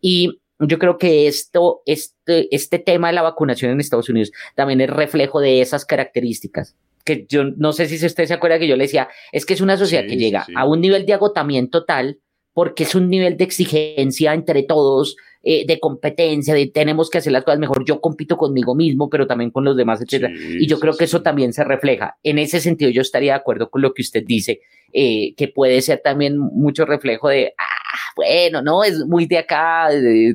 [0.00, 4.80] Y yo creo que esto, este, este tema de la vacunación en Estados Unidos también
[4.80, 6.76] es reflejo de esas características.
[7.04, 9.60] Que yo no sé si usted se acuerda que yo le decía, es que es
[9.60, 12.18] una sociedad que llega a un nivel de agotamiento tal
[12.52, 17.32] porque es un nivel de exigencia entre todos, eh, de competencia, de tenemos que hacer
[17.32, 17.84] las cosas mejor.
[17.86, 20.30] Yo compito conmigo mismo, pero también con los demás, etc.
[20.36, 22.18] y yo creo que eso también se refleja.
[22.22, 24.60] En ese sentido, yo estaría de acuerdo con lo que usted dice,
[24.92, 27.79] eh, que puede ser también mucho reflejo de, ah,
[28.16, 29.88] bueno, no, es muy de acá,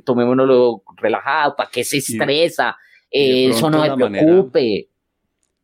[0.04, 2.76] tomémonoslo relajado, ¿para qué se estresa?
[3.12, 4.90] Eh, eso no me preocupe.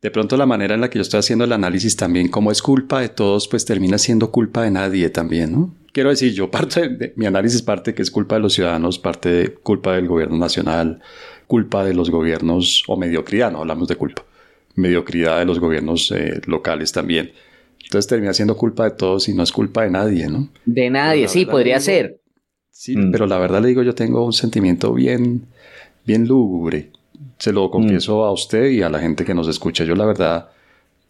[0.02, 2.62] de pronto la manera en la que yo estoy haciendo el análisis también, como es
[2.62, 5.82] culpa de todos, pues termina siendo culpa de nadie también, ¿no?
[5.92, 9.30] quiero decir, yo parte de, mi análisis parte que es culpa de los ciudadanos, parte
[9.30, 11.02] de culpa del gobierno nacional,
[11.48, 14.24] culpa de los gobiernos, o mediocridad, no hablamos de culpa,
[14.76, 17.34] mediocridad de los gobiernos eh, locales también.
[17.92, 20.48] Entonces termina siendo culpa de todos y no es culpa de nadie, ¿no?
[20.64, 22.22] De nadie, sí, podría ser.
[22.70, 23.12] Sí, mm.
[23.12, 25.48] pero la verdad le digo, yo tengo un sentimiento bien,
[26.06, 26.90] bien lúgubre.
[27.38, 29.84] Se lo confieso a usted y a la gente que nos escucha.
[29.84, 30.52] Yo la verdad,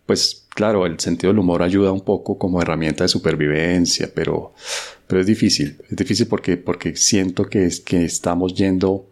[0.08, 4.56] pues claro, el sentido del humor ayuda un poco como herramienta de supervivencia, pero,
[5.06, 5.78] pero es difícil.
[5.88, 9.06] Es difícil porque, porque siento que, es, que estamos yendo...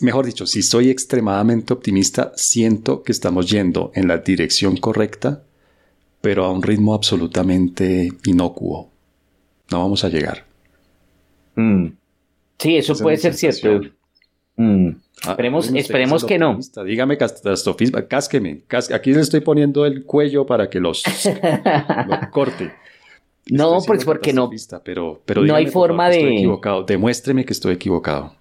[0.00, 5.42] Mejor dicho, si soy extremadamente optimista, siento que estamos yendo en la dirección correcta,
[6.20, 8.90] pero a un ritmo absolutamente inocuo.
[9.70, 10.44] No vamos a llegar.
[11.54, 11.88] Mm.
[12.58, 13.80] Sí, eso puede ser cierto.
[14.56, 14.90] Mm.
[15.24, 16.58] Ah, esperemos, esperemos que no.
[16.84, 18.62] Dígame catastrofismo, cásqueme.
[18.94, 21.02] aquí le estoy poniendo el cuello para que los
[22.32, 22.72] corte.
[23.50, 24.50] No, pues porque no.
[24.84, 26.18] Pero, pero no hay forma de.
[26.18, 26.82] Estoy equivocado.
[26.84, 28.34] Demuéstreme que estoy equivocado.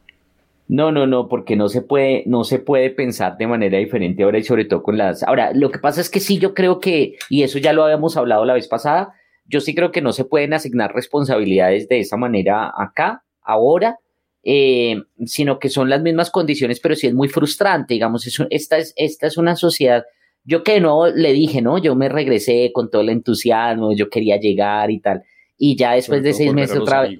[0.69, 4.39] No, no, no, porque no se puede, no se puede pensar de manera diferente ahora
[4.39, 5.23] y sobre todo con las.
[5.23, 8.17] Ahora, lo que pasa es que sí, yo creo que, y eso ya lo habíamos
[8.17, 9.13] hablado la vez pasada,
[9.45, 13.97] yo sí creo que no se pueden asignar responsabilidades de esa manera acá, ahora,
[14.43, 18.93] eh, sino que son las mismas condiciones, pero sí es muy frustrante, digamos, esta, es,
[18.97, 20.03] esta es una sociedad,
[20.43, 21.77] yo que no le dije, ¿no?
[21.77, 25.23] Yo me regresé con todo el entusiasmo, yo quería llegar y tal,
[25.57, 27.17] y ya después de seis meses otra vez,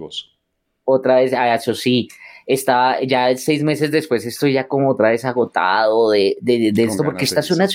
[0.83, 2.07] otra vez, ah, eso sí,
[2.47, 7.03] está, ya seis meses después estoy ya como otra vez agotado de, de, de esto,
[7.03, 7.67] porque esta es una...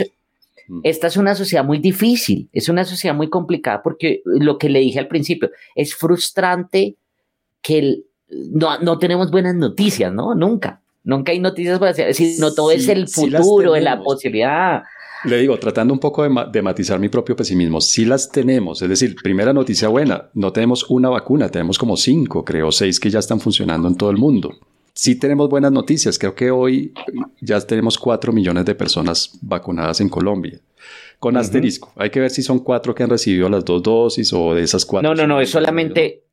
[0.69, 0.81] Mm.
[0.85, 4.79] Esta es una sociedad muy difícil, es una sociedad muy complicada porque lo que le
[4.79, 6.95] dije al principio, es frustrante
[7.61, 10.35] que el, no, no tenemos buenas noticias, ¿no?
[10.35, 10.81] Nunca.
[11.05, 14.85] Nunca hay noticias para decir, no todo es el futuro, es la posibilidad.
[15.25, 18.83] Le digo, tratando un poco de, matizar mi propio pesimismo, sí las tenemos.
[18.83, 23.11] Es decir, primera noticia buena, no tenemos una vacuna, tenemos como cinco, creo, seis que
[23.11, 24.51] ya están funcionando en todo el mundo.
[24.95, 26.19] Sí tenemos buenas noticias.
[26.19, 26.93] Creo que hoy
[27.41, 30.61] ya tenemos cuatro millones de personas vacunadas en Colombia.
[31.19, 31.93] Con asterisco.
[31.97, 34.85] Hay que ver si son cuatro que han recibido las dos dosis o de esas
[34.85, 35.09] cuatro.
[35.09, 36.25] No, no, no, es solamente,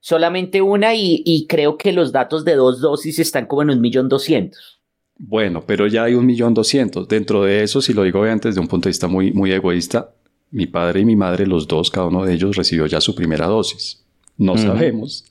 [0.00, 4.08] solamente una y, creo que los datos de dos dosis están como en un millón
[4.08, 4.73] doscientos.
[5.16, 7.08] Bueno, pero ya hay un millón doscientos.
[7.08, 10.10] Dentro de eso, si lo digo antes desde un punto de vista muy, muy egoísta,
[10.50, 13.46] mi padre y mi madre, los dos, cada uno de ellos recibió ya su primera
[13.46, 14.04] dosis.
[14.36, 15.24] No sabemos,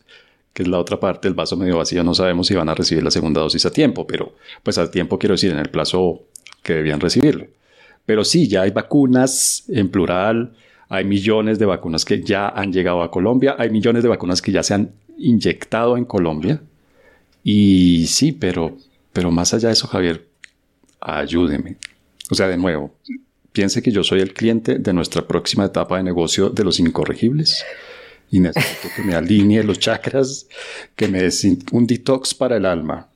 [0.54, 3.04] que es la otra parte, el vaso medio vacío, no sabemos si van a recibir
[3.04, 6.24] la segunda dosis a tiempo, pero pues a tiempo quiero decir en el plazo
[6.62, 7.48] que debían recibirlo.
[8.06, 10.54] Pero sí, ya hay vacunas en plural,
[10.90, 14.52] hay millones de vacunas que ya han llegado a Colombia, hay millones de vacunas que
[14.52, 16.62] ya se han inyectado en Colombia.
[17.44, 18.78] Y sí, pero,
[19.14, 20.28] pero más allá de eso, Javier,
[21.00, 21.78] ayúdeme.
[22.32, 22.96] O sea, de nuevo,
[23.52, 27.64] piense que yo soy el cliente de nuestra próxima etapa de negocio de los incorregibles
[28.32, 30.48] y necesito que me alinee los chakras,
[30.96, 33.10] que me des un detox para el alma.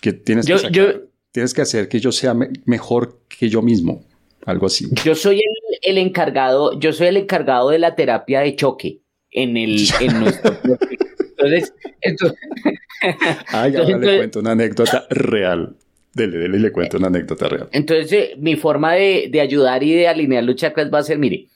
[0.00, 4.04] Que tienes que, tienes que hacer que yo sea mejor que yo mismo,
[4.44, 4.88] algo así.
[5.04, 5.40] Yo soy
[5.82, 10.58] el, encargado, yo soy el encargado de la terapia de choque en el en nuestro
[11.38, 12.38] entonces, entonces,
[13.48, 15.76] Ay, ahora le cuento una anécdota real.
[16.12, 17.68] Dele, dele, le cuento una anécdota real.
[17.72, 21.18] Entonces, eh, mi forma de, de, ayudar y de alinear los chakras va a ser,
[21.18, 21.46] mire,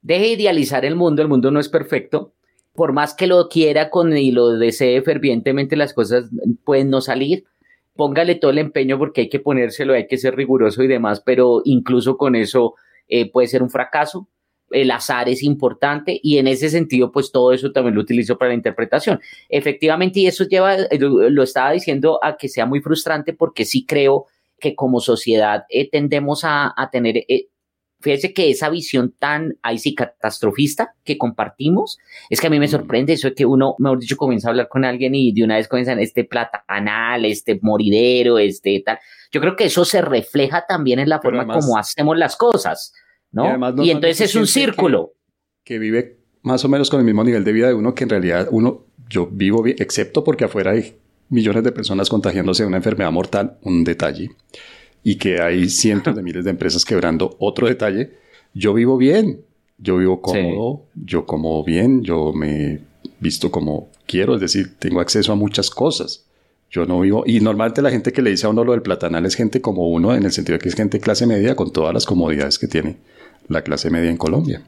[0.00, 2.32] deje de idealizar el mundo, el mundo no es perfecto.
[2.74, 6.30] Por más que lo quiera con y lo desee fervientemente, las cosas
[6.64, 7.44] pueden no salir.
[7.96, 11.60] Póngale todo el empeño porque hay que ponérselo, hay que ser riguroso y demás, pero
[11.64, 12.76] incluso con eso
[13.08, 14.28] eh, puede ser un fracaso
[14.70, 18.50] el azar es importante y en ese sentido, pues todo eso también lo utilizo para
[18.50, 19.20] la interpretación.
[19.48, 24.26] Efectivamente, y eso lleva, lo estaba diciendo, a que sea muy frustrante porque sí creo
[24.58, 27.48] que como sociedad eh, tendemos a, tener, eh,
[28.00, 31.98] fíjese que esa visión tan, ahí sí, catastrofista que compartimos,
[32.28, 34.68] es que a mí me sorprende eso de que uno, mejor dicho, comienza a hablar
[34.68, 38.98] con alguien y de una vez comienzan este platanal, este moridero, este tal.
[39.30, 42.92] Yo creo que eso se refleja también en la forma como hacemos las cosas.
[43.32, 43.44] ¿No?
[43.82, 45.14] Y, entonces es un círculo.
[45.64, 48.10] Que, vive más o menos con el mismo nivel de vida de uno que en
[48.10, 50.96] realidad uno, yo vivo bien, excepto porque afuera hay
[51.28, 54.30] millones de personas contagiándose de una enfermedad mortal, un detalle,
[55.02, 58.12] y que hay cientos de miles de empresas quebrando, otro detalle,
[58.54, 59.42] yo vivo bien,
[59.78, 62.80] yo vivo cómodo, yo como bien, yo me
[63.20, 66.27] visto como quiero, es decir, tengo acceso a muchas cosas.
[66.70, 69.24] Yo no vivo, y normalmente la gente que le dice a uno lo del platanal
[69.24, 71.94] es gente como uno, en el sentido de que es gente clase media con todas
[71.94, 72.96] las comodidades que tiene
[73.48, 74.62] la clase media en Colombia.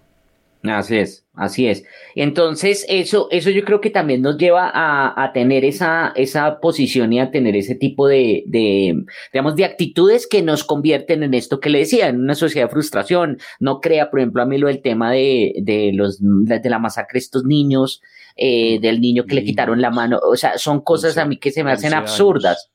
[0.62, 1.84] Así es, así es.
[2.14, 7.20] Entonces, eso, eso yo creo que también nos lleva a, tener esa, esa posición y
[7.20, 11.70] a tener ese tipo de, de, digamos, de actitudes que nos convierten en esto que
[11.70, 13.38] le decía, en una sociedad de frustración.
[13.58, 17.14] No crea, por ejemplo, a mí lo del tema de, de los, de la masacre
[17.14, 18.02] de estos niños,
[18.36, 20.18] eh, del niño que le quitaron la mano.
[20.22, 22.70] O sea, son cosas a mí que se me hacen absurdas.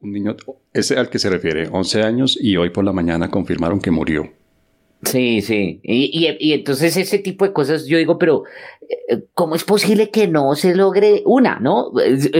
[0.00, 0.36] Un niño,
[0.72, 4.30] ese al que se refiere, 11 años y hoy por la mañana confirmaron que murió.
[5.02, 5.80] Sí, sí.
[5.84, 8.42] Y, y, entonces ese tipo de cosas yo digo, pero
[9.08, 11.92] eh, ¿cómo es posible que no se logre una, no?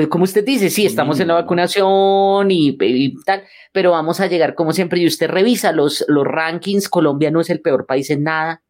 [0.09, 4.73] Como usted dice, sí, estamos en la vacunación y, tal, pero vamos a llegar como
[4.73, 8.65] siempre y usted revisa los, los rankings, Colombia no es el peor país en nada,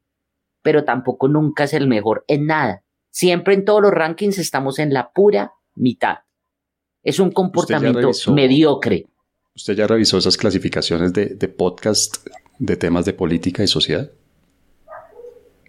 [0.63, 2.83] pero tampoco nunca es el mejor en nada.
[3.11, 6.19] Siempre en todos los rankings estamos en la pura mitad.
[7.03, 9.07] Es un comportamiento mediocre.
[9.55, 12.27] ¿Usted ya revisó esas clasificaciones de, de podcast
[12.59, 14.11] de temas de política y sociedad?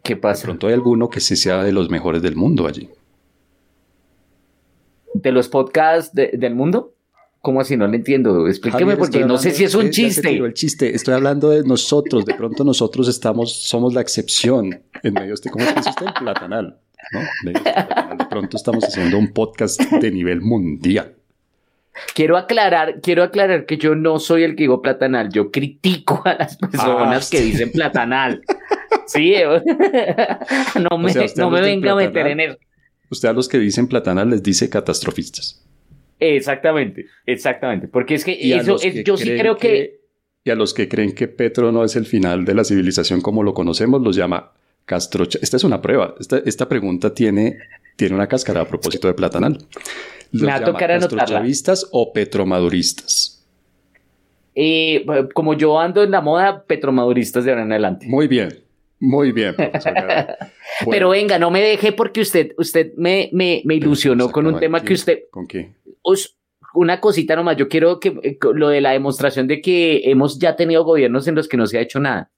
[0.03, 0.41] ¿Qué pasa?
[0.41, 2.89] De pronto hay alguno que sí sea de los mejores del mundo allí.
[5.13, 6.93] ¿De los podcasts del mundo?
[7.41, 7.77] ¿Cómo así?
[7.77, 8.47] No le entiendo.
[8.47, 10.37] Explíqueme porque no sé si es un chiste.
[10.37, 10.93] el chiste.
[10.93, 12.25] Estoy hablando de nosotros.
[12.25, 16.07] De pronto nosotros estamos, somos la excepción en medio de este, ¿cómo es usted?
[16.19, 16.79] Platanal.
[17.11, 17.19] ¿No?
[18.17, 21.15] De pronto estamos haciendo un podcast de nivel mundial.
[22.13, 26.35] Quiero aclarar, quiero aclarar que yo no soy el que digo platanal, yo critico a
[26.35, 28.41] las personas ah, que dicen platanal.
[29.05, 29.33] sí,
[30.89, 32.57] no me, no me venga a meter en eso.
[33.09, 35.65] Usted a los que dicen platanal les dice catastrofistas.
[36.19, 40.01] Exactamente, exactamente, porque es que eso, yo sí creo que,
[40.43, 43.41] Y a los que creen que Petro no es el final de la civilización como
[43.41, 44.51] lo conocemos, los llama
[44.89, 45.23] Castro.
[45.23, 47.59] Esta es una prueba, esta, esta pregunta tiene,
[47.95, 49.59] tiene una cáscara a propósito de platanal.
[50.31, 51.43] Me va a tocar anotarla.
[51.91, 53.45] o petromaduristas?
[54.55, 58.07] Eh, como yo ando en la moda, petromaduristas de ahora en adelante.
[58.07, 58.63] Muy bien,
[58.99, 59.55] muy bien,
[60.89, 64.81] Pero venga, no me deje porque usted, usted me, me, me ilusionó con un tema
[64.81, 65.19] que usted...
[65.29, 65.69] ¿Con qué?
[66.73, 70.55] una cosita nomás, yo quiero que eh, lo de la demostración de que hemos ya
[70.55, 72.31] tenido gobiernos en los que no se ha hecho nada.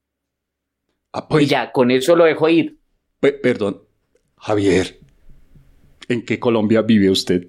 [1.13, 1.45] Ah, pues.
[1.45, 2.79] y ya, con eso lo dejo ir.
[3.19, 3.81] perdón,
[4.37, 4.99] Javier,
[6.07, 7.47] ¿en qué Colombia vive usted?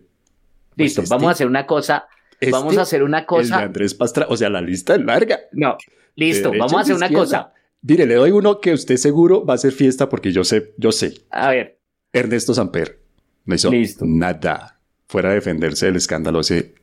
[0.77, 2.07] Pues Listo, vamos a hacer una cosa.
[2.51, 3.55] vamos a hacer una cosa.
[3.57, 5.41] El de Andrés Pastra, o sea, la lista es larga.
[5.53, 5.77] No,
[6.17, 7.53] listo, vamos a hacer una cosa.
[7.83, 10.93] Mire, le doy uno que usted seguro va a hacer fiesta porque yo sé, yo
[10.93, 11.15] sé.
[11.31, 11.81] A ver.
[12.13, 13.01] Ernesto Samper
[13.45, 14.05] no hizo Listo.
[14.07, 16.75] nada fuera a defenderse del escándalo ese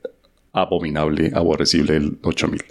[0.52, 2.64] abominable, aborrecible del 8000.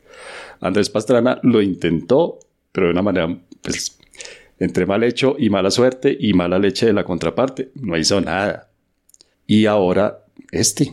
[0.60, 2.38] Andrés Pastrana lo intentó,
[2.72, 3.97] pero de una manera, pues,
[4.58, 8.70] entre mal hecho y mala suerte y mala leche de la contraparte, no hizo nada.
[9.46, 10.92] Y ahora este.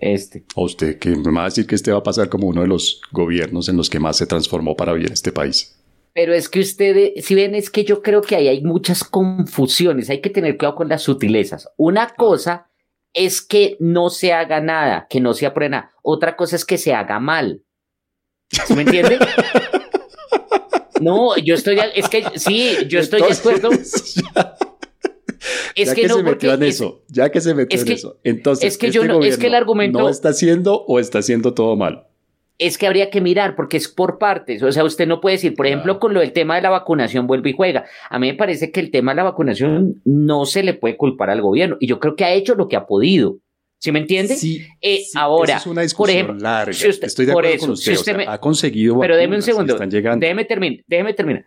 [0.00, 0.44] Este.
[0.54, 2.68] ¿O usted que me va a decir que este va a pasar como uno de
[2.68, 5.76] los gobiernos en los que más se transformó para bien este país?
[6.14, 10.10] Pero es que ustedes, si ven, es que yo creo que ahí hay muchas confusiones,
[10.10, 11.68] hay que tener cuidado con las sutilezas.
[11.76, 12.68] Una cosa
[13.14, 16.92] es que no se haga nada, que no se aprueba Otra cosa es que se
[16.92, 17.62] haga mal.
[18.50, 19.18] ¿Sí me entiende?
[21.00, 23.70] No, yo estoy, es que sí, yo estoy de acuerdo.
[25.74, 28.18] Es ya que, se metió en eso, ya que se metió en eso.
[28.24, 31.20] Entonces, es que yo este no, es que el argumento no está haciendo o está
[31.20, 32.06] haciendo todo mal.
[32.58, 34.62] Es que habría que mirar porque es por partes.
[34.64, 37.28] O sea, usted no puede decir, por ejemplo, con lo del tema de la vacunación
[37.28, 37.84] vuelve y juega.
[38.10, 41.30] A mí me parece que el tema de la vacunación no se le puede culpar
[41.30, 43.38] al gobierno y yo creo que ha hecho lo que ha podido.
[43.78, 44.34] ¿Sí me entiende?
[44.34, 46.72] Sí, eh, ahora, es una discusión larga.
[46.72, 47.96] Estoy de acuerdo con usted.
[48.26, 48.98] ha conseguido.
[48.98, 49.78] Pero déjeme un segundo.
[49.78, 50.84] Déjeme terminar.
[50.86, 51.46] Déjeme terminar.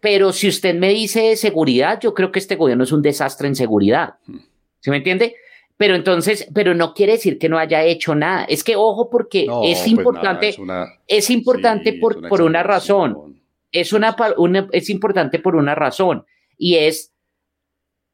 [0.00, 3.56] Pero si usted me dice seguridad, yo creo que este gobierno es un desastre en
[3.56, 4.14] seguridad.
[4.26, 4.38] Hmm.
[4.80, 5.34] ¿Sí me entiende?
[5.78, 8.44] Pero entonces, pero no quiere decir que no haya hecho nada.
[8.44, 10.54] Es que ojo porque es pues importante,
[11.06, 13.42] es, importante por, una por una razón.
[13.72, 14.16] Es una,
[14.72, 16.24] es importante por una razón
[16.56, 17.12] y es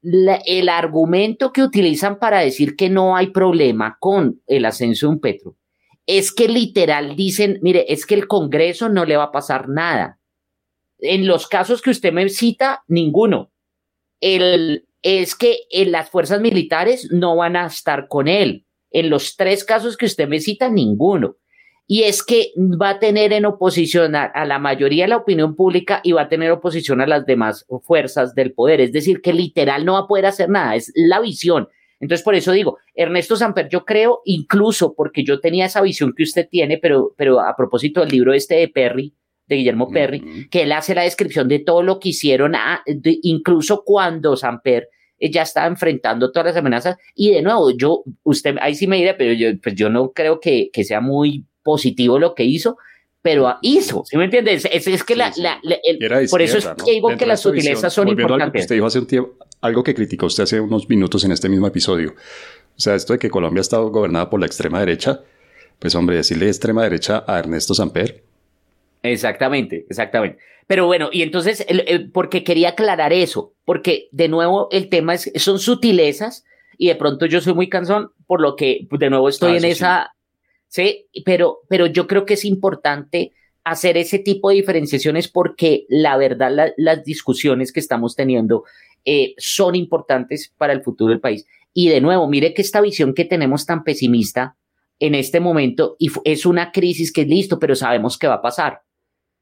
[0.03, 5.19] el argumento que utilizan para decir que no hay problema con el ascenso de un
[5.19, 5.55] petro
[6.05, 10.19] es que literal dicen, mire, es que el Congreso no le va a pasar nada.
[10.99, 13.51] En los casos que usted me cita, ninguno.
[14.19, 18.65] El, es que en las fuerzas militares no van a estar con él.
[18.91, 21.37] En los tres casos que usted me cita, ninguno.
[21.85, 25.99] Y es que va a tener en oposición a, la mayoría de la opinión pública
[26.03, 28.79] y va a tener oposición a las demás fuerzas del poder.
[28.79, 30.75] Es decir, que literal no va a poder hacer nada.
[30.75, 31.67] Es la visión.
[31.99, 36.23] Entonces, por eso digo, Ernesto Samper, yo creo, incluso porque yo tenía esa visión que
[36.23, 39.13] usted tiene, pero, pero a propósito del libro este de Perry,
[39.47, 42.53] de Guillermo Perry, que él hace la descripción de todo lo que hicieron,
[43.21, 46.97] incluso cuando Samper eh, ya estaba enfrentando todas las amenazas.
[47.15, 50.39] Y de nuevo, yo, usted ahí sí me dirá, pero yo, pues yo no creo
[50.39, 52.77] que, que sea muy positivo lo que hizo,
[53.21, 54.67] pero hizo, ¿sí me entiendes?
[54.71, 55.31] Es, que la,
[56.29, 58.63] por eso es que digo que las sutilezas son importantes.
[58.63, 61.67] Usted dijo hace un tiempo, algo que criticó usted hace unos minutos en este mismo
[61.67, 62.15] episodio.
[62.75, 65.21] O sea, esto de que Colombia ha estado gobernada por la extrema derecha,
[65.79, 68.23] pues hombre, decirle extrema derecha a Ernesto Samper,
[69.03, 70.39] Exactamente, exactamente.
[70.65, 71.65] Pero bueno, y entonces,
[72.13, 76.45] porque quería aclarar eso, porque de nuevo el tema es, son sutilezas
[76.77, 79.65] y de pronto yo soy muy cansón, por lo que de nuevo estoy ah, en
[79.65, 80.12] esa,
[80.73, 83.31] sí, pero, pero yo creo que es importante
[83.63, 88.63] hacer ese tipo de diferenciaciones porque la verdad las discusiones que estamos teniendo
[89.05, 91.45] eh, son importantes para el futuro del país.
[91.73, 94.57] Y de nuevo, mire que esta visión que tenemos tan pesimista
[94.99, 98.41] en este momento y es una crisis que es listo, pero sabemos que va a
[98.41, 98.81] pasar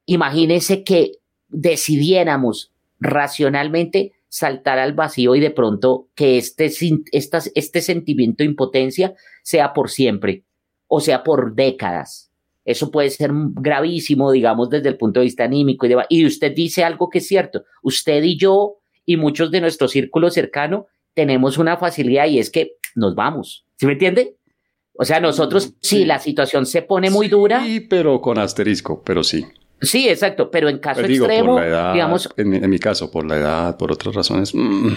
[0.05, 1.13] Imagínese que
[1.47, 6.71] decidiéramos racionalmente saltar al vacío y de pronto que este,
[7.11, 9.13] este sentimiento de impotencia
[9.43, 10.43] sea por siempre
[10.93, 12.29] o sea por décadas.
[12.65, 16.53] Eso puede ser gravísimo, digamos, desde el punto de vista anímico y de, Y usted
[16.53, 17.63] dice algo que es cierto.
[17.81, 22.73] Usted y yo y muchos de nuestro círculo cercano tenemos una facilidad y es que
[22.95, 23.65] nos vamos.
[23.77, 24.35] ¿Sí me entiende?
[24.93, 27.63] O sea, nosotros, si la situación se pone muy dura.
[27.63, 29.45] Sí, pero con asterisco, pero sí.
[29.79, 32.29] Sí, exacto, pero en caso pues extremo, digamos...
[32.35, 34.53] En, mi caso, por la edad, por otras razones...
[34.53, 34.89] Mm.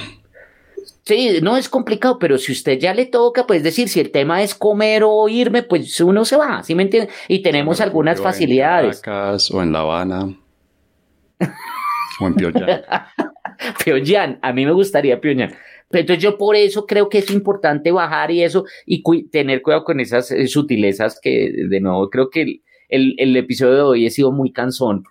[1.04, 4.42] Sí, no es complicado, pero si usted ya le toca, pues decir, si el tema
[4.42, 7.10] es comer o irme, pues uno se va, ¿sí me entiende?
[7.28, 8.96] Y tenemos algunas facilidades.
[8.96, 10.34] En Caracas o en La Habana
[12.20, 12.82] o en Pyongyang.
[13.84, 15.54] Pyongyang, a mí me gustaría Pyongyang.
[15.90, 19.84] Pero entonces yo por eso creo que es importante bajar y eso y tener cuidado
[19.84, 24.32] con esas eh, sutilezas que de nuevo creo que el, episodio de hoy ha sido
[24.32, 25.04] muy cansón,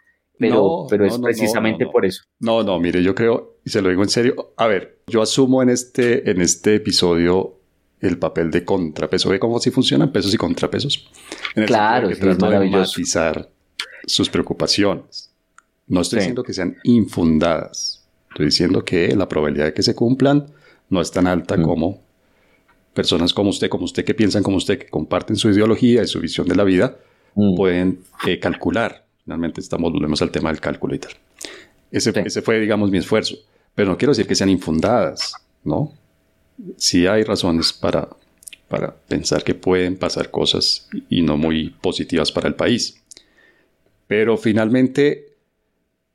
[0.49, 2.23] pero, pero es precisamente por eso.
[2.39, 5.61] No, no, mire, yo creo, y se lo digo en serio, a ver, yo asumo
[5.61, 7.59] en este, en este episodio
[7.99, 9.29] el papel de contrapeso.
[9.29, 11.09] ¿Ve cómo así funcionan pesos y contrapesos?
[11.55, 13.49] En el claro, que sí, trato de matizar
[14.05, 15.31] sus preocupaciones.
[15.87, 18.05] No estoy diciendo que sean infundadas.
[18.29, 20.47] Estoy diciendo que la probabilidad de que se cumplan
[20.89, 21.61] no es tan alta mm.
[21.61, 22.01] como
[22.93, 26.19] personas como usted, como usted que piensan como usted, que comparten su ideología y su
[26.19, 26.97] visión de la vida,
[27.35, 27.55] Mm.
[27.55, 29.02] pueden eh, calcular.
[29.23, 31.13] Finalmente estamos, volvemos al tema del cálculo y tal.
[31.91, 33.35] Ese, ese, fue, digamos, mi esfuerzo.
[33.75, 35.93] Pero no quiero decir que sean infundadas, ¿no?
[36.77, 38.09] Sí hay razones para,
[38.67, 43.01] para pensar que pueden pasar cosas y no muy positivas para el país.
[44.07, 45.33] Pero finalmente,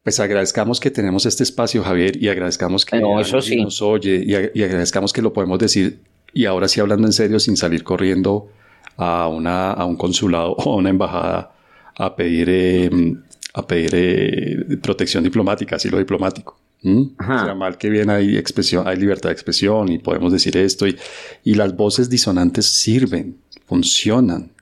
[0.03, 5.13] pues agradezcamos que tenemos este espacio, Javier, y agradezcamos que nos oye y, y, agradezcamos
[5.13, 6.01] que lo podemos decir
[6.33, 8.49] y ahora sí hablando en serio sin salir corriendo
[8.97, 11.53] a, una, a un consulado o a una embajada
[11.99, 12.91] a pedir, eh,
[13.55, 16.59] a pedir eh, protección diplomática, asilo diplomático.
[16.85, 20.87] O sea, mal que bien hay expresión, hay libertad de expresión y podemos decir esto
[20.87, 20.97] y,
[21.43, 23.37] y las voces disonantes sirven,
[23.67, 24.53] funcionan.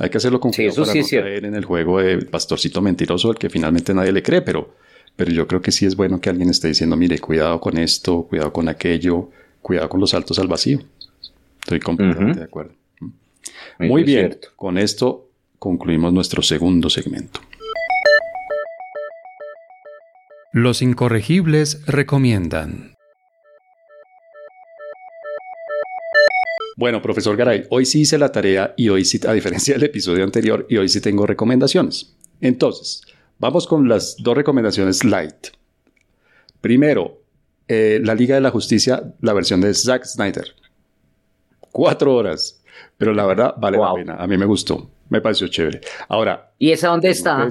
[0.00, 3.38] Hay que hacerlo con cuidado para no caer en el juego de pastorcito mentiroso al
[3.38, 4.74] que finalmente nadie le cree, pero,
[5.14, 8.24] pero yo creo que sí es bueno que alguien esté diciendo, mire, cuidado con esto,
[8.24, 9.30] cuidado con aquello,
[9.62, 10.80] cuidado con los saltos al vacío.
[11.60, 12.72] Estoy completamente de acuerdo.
[13.78, 15.28] Muy bien, con esto
[15.58, 17.40] concluimos nuestro segundo segmento.
[20.52, 22.94] Los incorregibles recomiendan.
[26.76, 30.24] Bueno, profesor Garay, hoy sí hice la tarea y hoy sí, a diferencia del episodio
[30.24, 32.16] anterior, y hoy sí tengo recomendaciones.
[32.40, 33.02] Entonces,
[33.38, 35.48] vamos con las dos recomendaciones light.
[36.60, 37.22] Primero,
[37.68, 40.54] eh, La Liga de la Justicia, la versión de Zack Snyder.
[41.60, 42.62] Cuatro horas
[42.96, 44.14] pero la verdad vale la pena.
[44.16, 45.80] A mí me gustó, me pareció chévere.
[46.08, 46.52] Ahora.
[46.58, 47.48] ¿Y esa dónde está?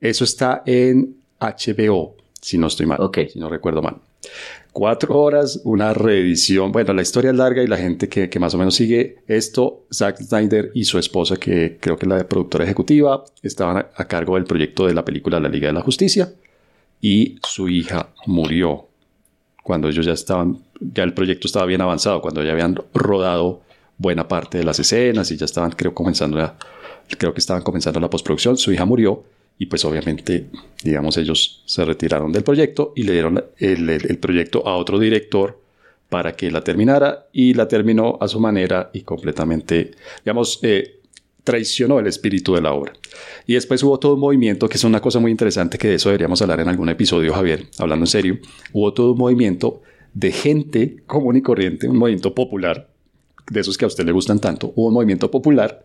[0.00, 2.98] Eso está en HBO, si no estoy mal.
[3.30, 3.96] Si no recuerdo mal.
[4.72, 6.72] Cuatro horas, una reedición.
[6.72, 9.84] Bueno, la historia es larga y la gente que, que, más o menos sigue esto,
[9.92, 14.36] Zack Snyder y su esposa, que creo que es la productora ejecutiva, estaban a cargo
[14.36, 16.32] del proyecto de la película La Liga de la Justicia
[17.02, 18.86] y su hija murió
[19.62, 23.60] cuando ellos ya estaban, ya el proyecto estaba bien avanzado, cuando ya habían rodado
[24.02, 26.56] buena parte de las escenas y ya estaban, creo, comenzando la,
[27.16, 29.24] creo que estaban comenzando la postproducción, su hija murió
[29.58, 30.48] y pues obviamente,
[30.82, 35.60] digamos, ellos se retiraron del proyecto y le dieron el, proyecto a otro director
[36.08, 39.92] para que la terminara y la terminó a su manera y completamente,
[40.24, 41.00] digamos, eh,
[41.44, 42.92] traicionó el espíritu de la obra.
[43.46, 46.08] Y después hubo todo un movimiento, que es una cosa muy interesante, que de eso
[46.08, 48.38] deberíamos hablar en algún episodio, Javier, hablando en serio,
[48.72, 49.82] hubo todo un movimiento
[50.14, 52.91] de gente común y corriente, un movimiento popular,
[53.52, 55.84] de esos que a usted le gustan tanto, hubo un movimiento popular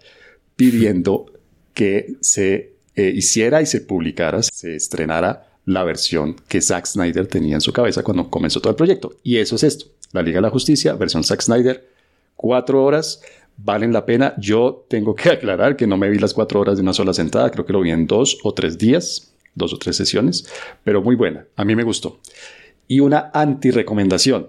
[0.55, 1.25] pidiendo
[1.73, 7.55] que se eh, hiciera y se publicara, se estrenara la versión que Zack Snyder tenía
[7.55, 9.13] en su cabeza cuando comenzó todo el proyecto.
[9.21, 11.87] Y eso es esto, la Liga de la Justicia, versión Zack Snyder,
[12.35, 13.21] cuatro horas,
[13.57, 14.33] valen la pena.
[14.37, 17.51] Yo tengo que aclarar que no me vi las cuatro horas de una sola sentada,
[17.51, 20.47] creo que lo vi en dos o tres días, dos o tres sesiones,
[20.83, 22.19] pero muy buena, a mí me gustó.
[22.87, 24.47] Y una anti-recomendación,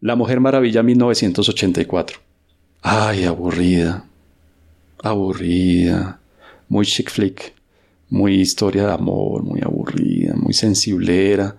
[0.00, 2.33] La Mujer Maravilla 1984.
[2.86, 4.04] Ay, aburrida,
[5.02, 6.20] aburrida,
[6.68, 7.54] muy chick flick,
[8.10, 11.56] muy historia de amor, muy aburrida, muy sensiblera.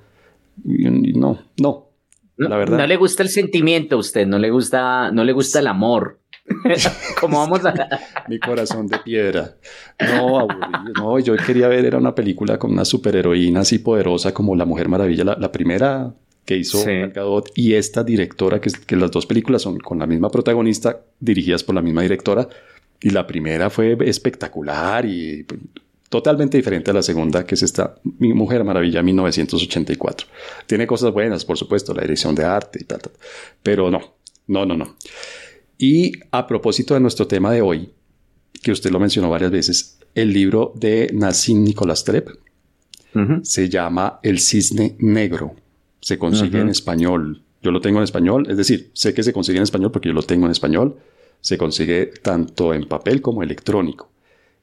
[0.63, 1.89] No, no,
[2.37, 2.77] la verdad.
[2.77, 6.19] No le gusta el sentimiento a usted, no le gusta, no le gusta el amor.
[7.19, 7.73] Como vamos a...
[8.29, 9.55] Mi corazón de piedra.
[9.99, 10.93] No, aburrido.
[10.95, 14.89] No, yo quería ver, era una película con una superheroína así poderosa como La Mujer
[14.89, 16.13] Maravilla, la, primera
[16.45, 16.91] que hizo sí.
[17.55, 21.75] y esta directora, que, que las dos películas son con la misma protagonista, dirigidas por
[21.75, 22.47] la misma directora,
[23.01, 25.45] y la primera fue espectacular y
[26.09, 30.27] totalmente diferente a la segunda, que es esta Mi Mujer Maravilla 1984.
[30.65, 33.13] Tiene cosas buenas, por supuesto, la dirección de arte y tal, tal.
[33.61, 34.15] pero no,
[34.47, 34.95] no, no, no.
[35.77, 37.89] Y a propósito de nuestro tema de hoy,
[38.61, 42.39] que usted lo mencionó varias veces, el libro de Nassim Nicolás Taleb
[43.43, 45.55] se llama El Cisne Negro.
[46.05, 47.41] Se consigue en español.
[47.63, 50.13] Yo lo tengo en español, es decir, sé que se consigue en español porque yo
[50.13, 50.97] lo tengo en español.
[51.41, 54.11] Se consigue tanto en papel como electrónico.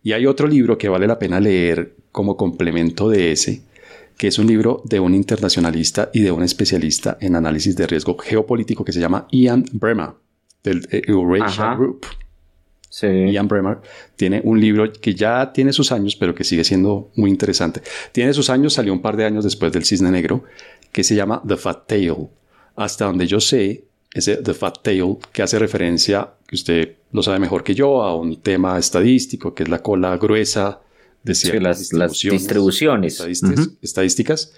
[0.05, 3.63] Y hay otro libro que vale la pena leer como complemento de ese,
[4.17, 8.17] que es un libro de un internacionalista y de un especialista en análisis de riesgo
[8.17, 10.11] geopolítico que se llama Ian Bremer
[10.63, 12.07] del Eurasia Group.
[12.89, 13.09] Sí.
[13.33, 13.79] Ian Bremer
[14.15, 17.83] tiene un libro que ya tiene sus años, pero que sigue siendo muy interesante.
[18.13, 20.45] Tiene sus años, salió un par de años después del Cisne Negro,
[20.93, 22.29] que se llama The Fat Tail.
[22.77, 27.39] Hasta donde yo sé, ese The Fat Tail, que hace referencia, que usted lo sabe
[27.39, 30.81] mejor que yo, a un tema estadístico, que es la cola gruesa
[31.23, 33.21] de ciertas las, distribuciones,
[33.81, 34.55] estadísticas.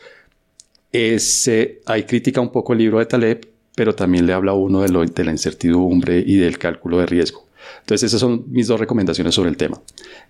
[0.93, 4.89] Ese, ahí critica un poco el libro de Taleb pero también le habla uno de,
[4.89, 7.47] lo, de la incertidumbre y del cálculo de riesgo.
[7.81, 9.81] Entonces esas son mis dos recomendaciones sobre el tema.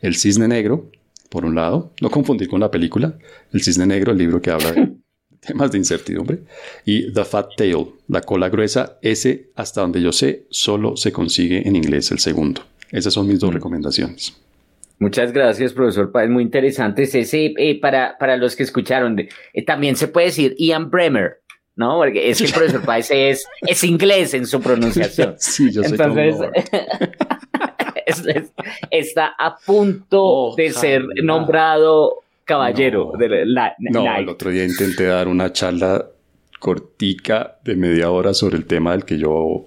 [0.00, 0.90] El cisne negro,
[1.28, 3.18] por un lado, no confundir con la película,
[3.52, 4.92] el cisne negro, el libro que habla de
[5.45, 6.40] temas de incertidumbre,
[6.84, 11.66] y The Fat Tail, la cola gruesa, ese, hasta donde yo sé, solo se consigue
[11.66, 12.62] en inglés el segundo.
[12.90, 13.55] Esas son mis dos mm.
[13.55, 14.36] recomendaciones.
[14.99, 16.30] Muchas gracias, profesor Páez.
[16.30, 17.14] Muy interesantes.
[17.14, 21.40] Ese, eh, para, para los que escucharon, eh, también se puede decir Ian Bremer,
[21.76, 21.99] ¿no?
[21.99, 25.34] Porque es que el profesor Páez es, es inglés en su pronunciación.
[25.38, 26.36] Sí, yo sé Entonces,
[28.90, 33.11] está a punto de ser nombrado caballero.
[33.12, 36.07] No, de la, no el otro día intenté dar una charla
[36.59, 39.66] cortica de media hora sobre el tema del que yo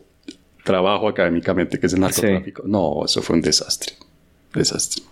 [0.64, 2.64] trabajo académicamente, que es el narcotráfico.
[2.66, 3.94] No, eso fue un desastre.
[4.54, 5.04] Desastre.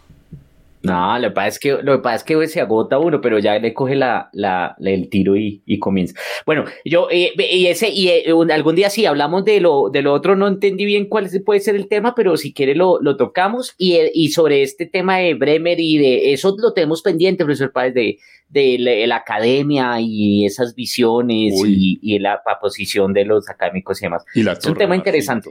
[0.85, 3.39] No, lo que pasa es que, lo que, pasa es que se agota uno, pero
[3.39, 6.19] ya le coge la, la, el tiro y, y, comienza.
[6.45, 10.13] Bueno, yo, eh, y ese, y eh, algún día sí hablamos de lo, de lo
[10.13, 13.73] otro, no entendí bien cuál puede ser el tema, pero si quiere lo, lo tocamos.
[13.77, 17.71] Y, eh, y sobre este tema de Bremer y de eso lo tenemos pendiente, profesor
[17.71, 18.19] Páez, de,
[18.49, 24.23] de la, academia y esas visiones y, y, la, posición de los académicos y demás.
[24.33, 25.49] Y la es un tema interesante.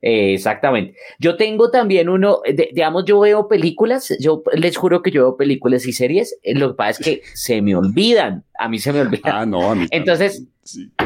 [0.00, 0.96] Exactamente.
[1.18, 2.40] Yo tengo también uno,
[2.72, 6.70] digamos, yo veo películas, yo les juro que yo veo películas y series, eh, lo
[6.70, 9.34] que pasa es que se me olvidan, a mí se me olvidan.
[9.34, 9.86] Ah, no, a mí.
[9.90, 10.46] Entonces,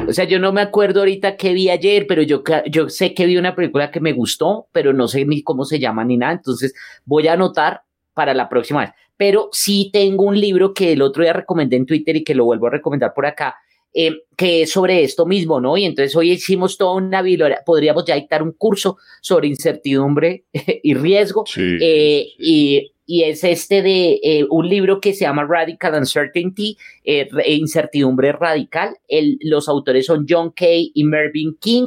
[0.09, 3.27] o sea, yo no me acuerdo ahorita qué vi ayer, pero yo, yo sé que
[3.27, 6.33] vi una película que me gustó, pero no sé ni cómo se llama ni nada,
[6.33, 6.75] entonces
[7.05, 7.83] voy a anotar
[8.15, 8.91] para la próxima vez.
[9.17, 12.45] Pero sí tengo un libro que el otro día recomendé en Twitter y que lo
[12.45, 13.57] vuelvo a recomendar por acá,
[13.95, 15.77] eh, que es sobre esto mismo, ¿no?
[15.77, 20.47] Y entonces hoy hicimos toda una biblioteca, podríamos ya dictar un curso sobre incertidumbre
[20.83, 21.45] y riesgo.
[21.57, 26.79] Eh, y, es este de eh, un libro que se llama Radical Uncertainty,
[27.47, 28.97] incertidumbre radical.
[29.41, 31.85] los autores son John Kay y Mervyn King.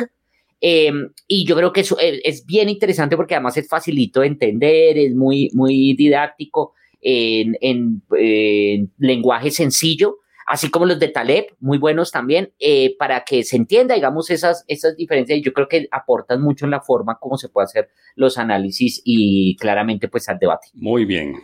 [0.61, 5.15] y yo creo que eso es, bien interesante porque además es facilito de entender, es
[5.15, 12.53] muy, muy didáctico en, en lenguaje sencillo así como los de Taleb, muy buenos también,
[12.59, 15.39] eh, para que se entienda, digamos, esas, esas diferencias.
[15.39, 19.01] Y yo creo que aportan mucho en la forma como se puede hacer los análisis
[19.03, 20.67] y claramente pues al debate.
[20.73, 21.35] Muy bien.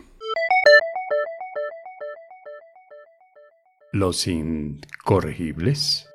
[3.92, 6.08] Los incorregibles.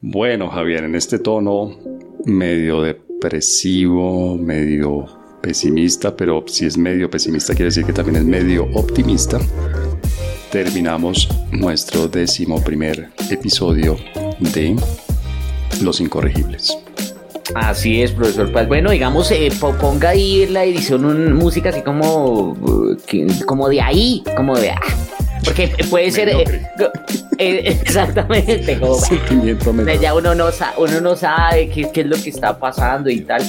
[0.00, 1.76] Bueno, Javier, en este tono
[2.24, 8.64] medio depresivo, medio pesimista, pero si es medio pesimista quiere decir que también es medio
[8.74, 9.38] optimista,
[10.50, 13.96] terminamos nuestro décimo primer episodio
[14.40, 14.76] de
[15.82, 16.76] Los Incorregibles.
[17.54, 18.68] Así es, profesor Paz.
[18.68, 22.56] Bueno, digamos, eh, ponga ahí en la edición un, música así como,
[23.46, 24.70] como de ahí, como de...
[24.70, 24.80] Ah,
[25.44, 26.28] porque puede ser...
[26.28, 26.44] Eh,
[27.38, 28.78] eh, exactamente,
[29.64, 33.20] como, ya uno no, uno no sabe qué, qué, es lo que está pasando y
[33.20, 33.42] tal.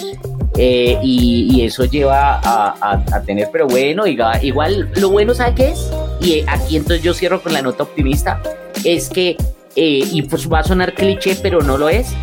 [0.62, 5.90] Eh, y, eso lleva a, tener, pero bueno, igual lo bueno, ¿sabe qué es?
[6.20, 8.42] Y aquí entonces yo cierro con la nota optimista,
[8.84, 9.38] es que,
[9.78, 12.14] eh, y pues va a sonar cliché, pero no lo es,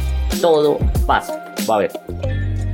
[0.43, 1.93] todo pasa, va a ver.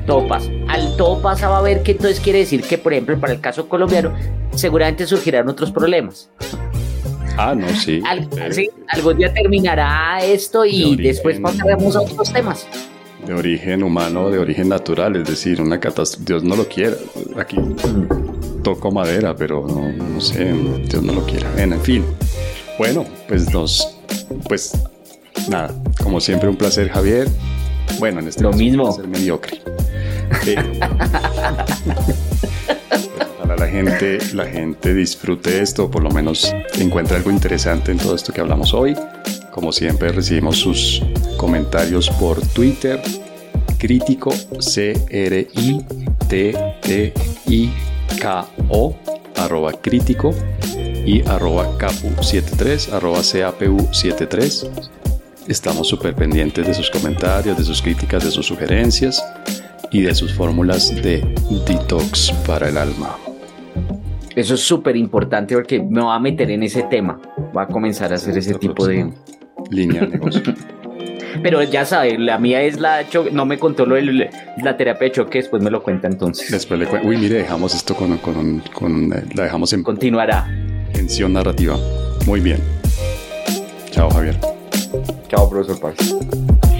[0.04, 0.50] Todo pasa.
[0.68, 3.40] Al todo pasa va a ver que entonces quiere decir que, por ejemplo, para el
[3.40, 4.12] caso colombiano,
[4.56, 6.28] seguramente surgirán otros problemas.
[7.36, 8.02] Ah, no, sí.
[8.50, 12.66] sí algún día terminará esto y después pasaremos a otros temas
[13.26, 16.96] de origen humano, de origen natural, es decir, una catástrofe, Dios no lo quiera,
[17.36, 17.56] aquí
[18.62, 20.52] toco madera, pero no, sé,
[20.88, 22.04] Dios no lo quiera, en fin.
[22.78, 23.96] Bueno, pues nos,
[24.48, 24.72] pues
[25.48, 27.28] nada, como siempre un placer Javier,
[27.98, 28.94] bueno, en este lo mismo.
[28.94, 29.60] un mediocre.
[30.46, 30.80] Eh,
[33.38, 38.14] para la gente, la gente disfrute esto, por lo menos encuentre algo interesante en todo
[38.14, 38.96] esto que hablamos hoy.
[39.52, 41.02] Como siempre recibimos sus
[41.36, 42.98] comentarios por Twitter,
[43.78, 45.46] crítico C-R-I-T-T-I-K-O,
[49.36, 50.34] arroba crítico
[51.04, 54.70] y arroba capu73, arroba capu73.
[55.46, 59.22] Estamos súper pendientes de sus comentarios, de sus críticas, de sus sugerencias
[59.90, 61.20] y de sus fórmulas de
[61.66, 63.18] detox para el alma.
[64.34, 67.20] Eso es súper importante porque me va a meter en ese tema.
[67.54, 69.12] Va a comenzar a hacer ese tipo de,
[69.70, 70.42] línea de negocio.
[71.42, 74.30] Pero ya sabe, la mía es la no me contó lo de
[74.62, 76.50] la terapia de choque, después me lo cuenta entonces.
[76.50, 77.08] Después le cuento.
[77.08, 80.46] Uy, mire, dejamos esto con, con, con, eh, la dejamos en continuará.
[80.92, 81.76] Tensión narrativa.
[82.26, 82.58] Muy bien.
[83.90, 84.38] Chao, Javier.
[85.28, 86.71] Chao, profesor Paz.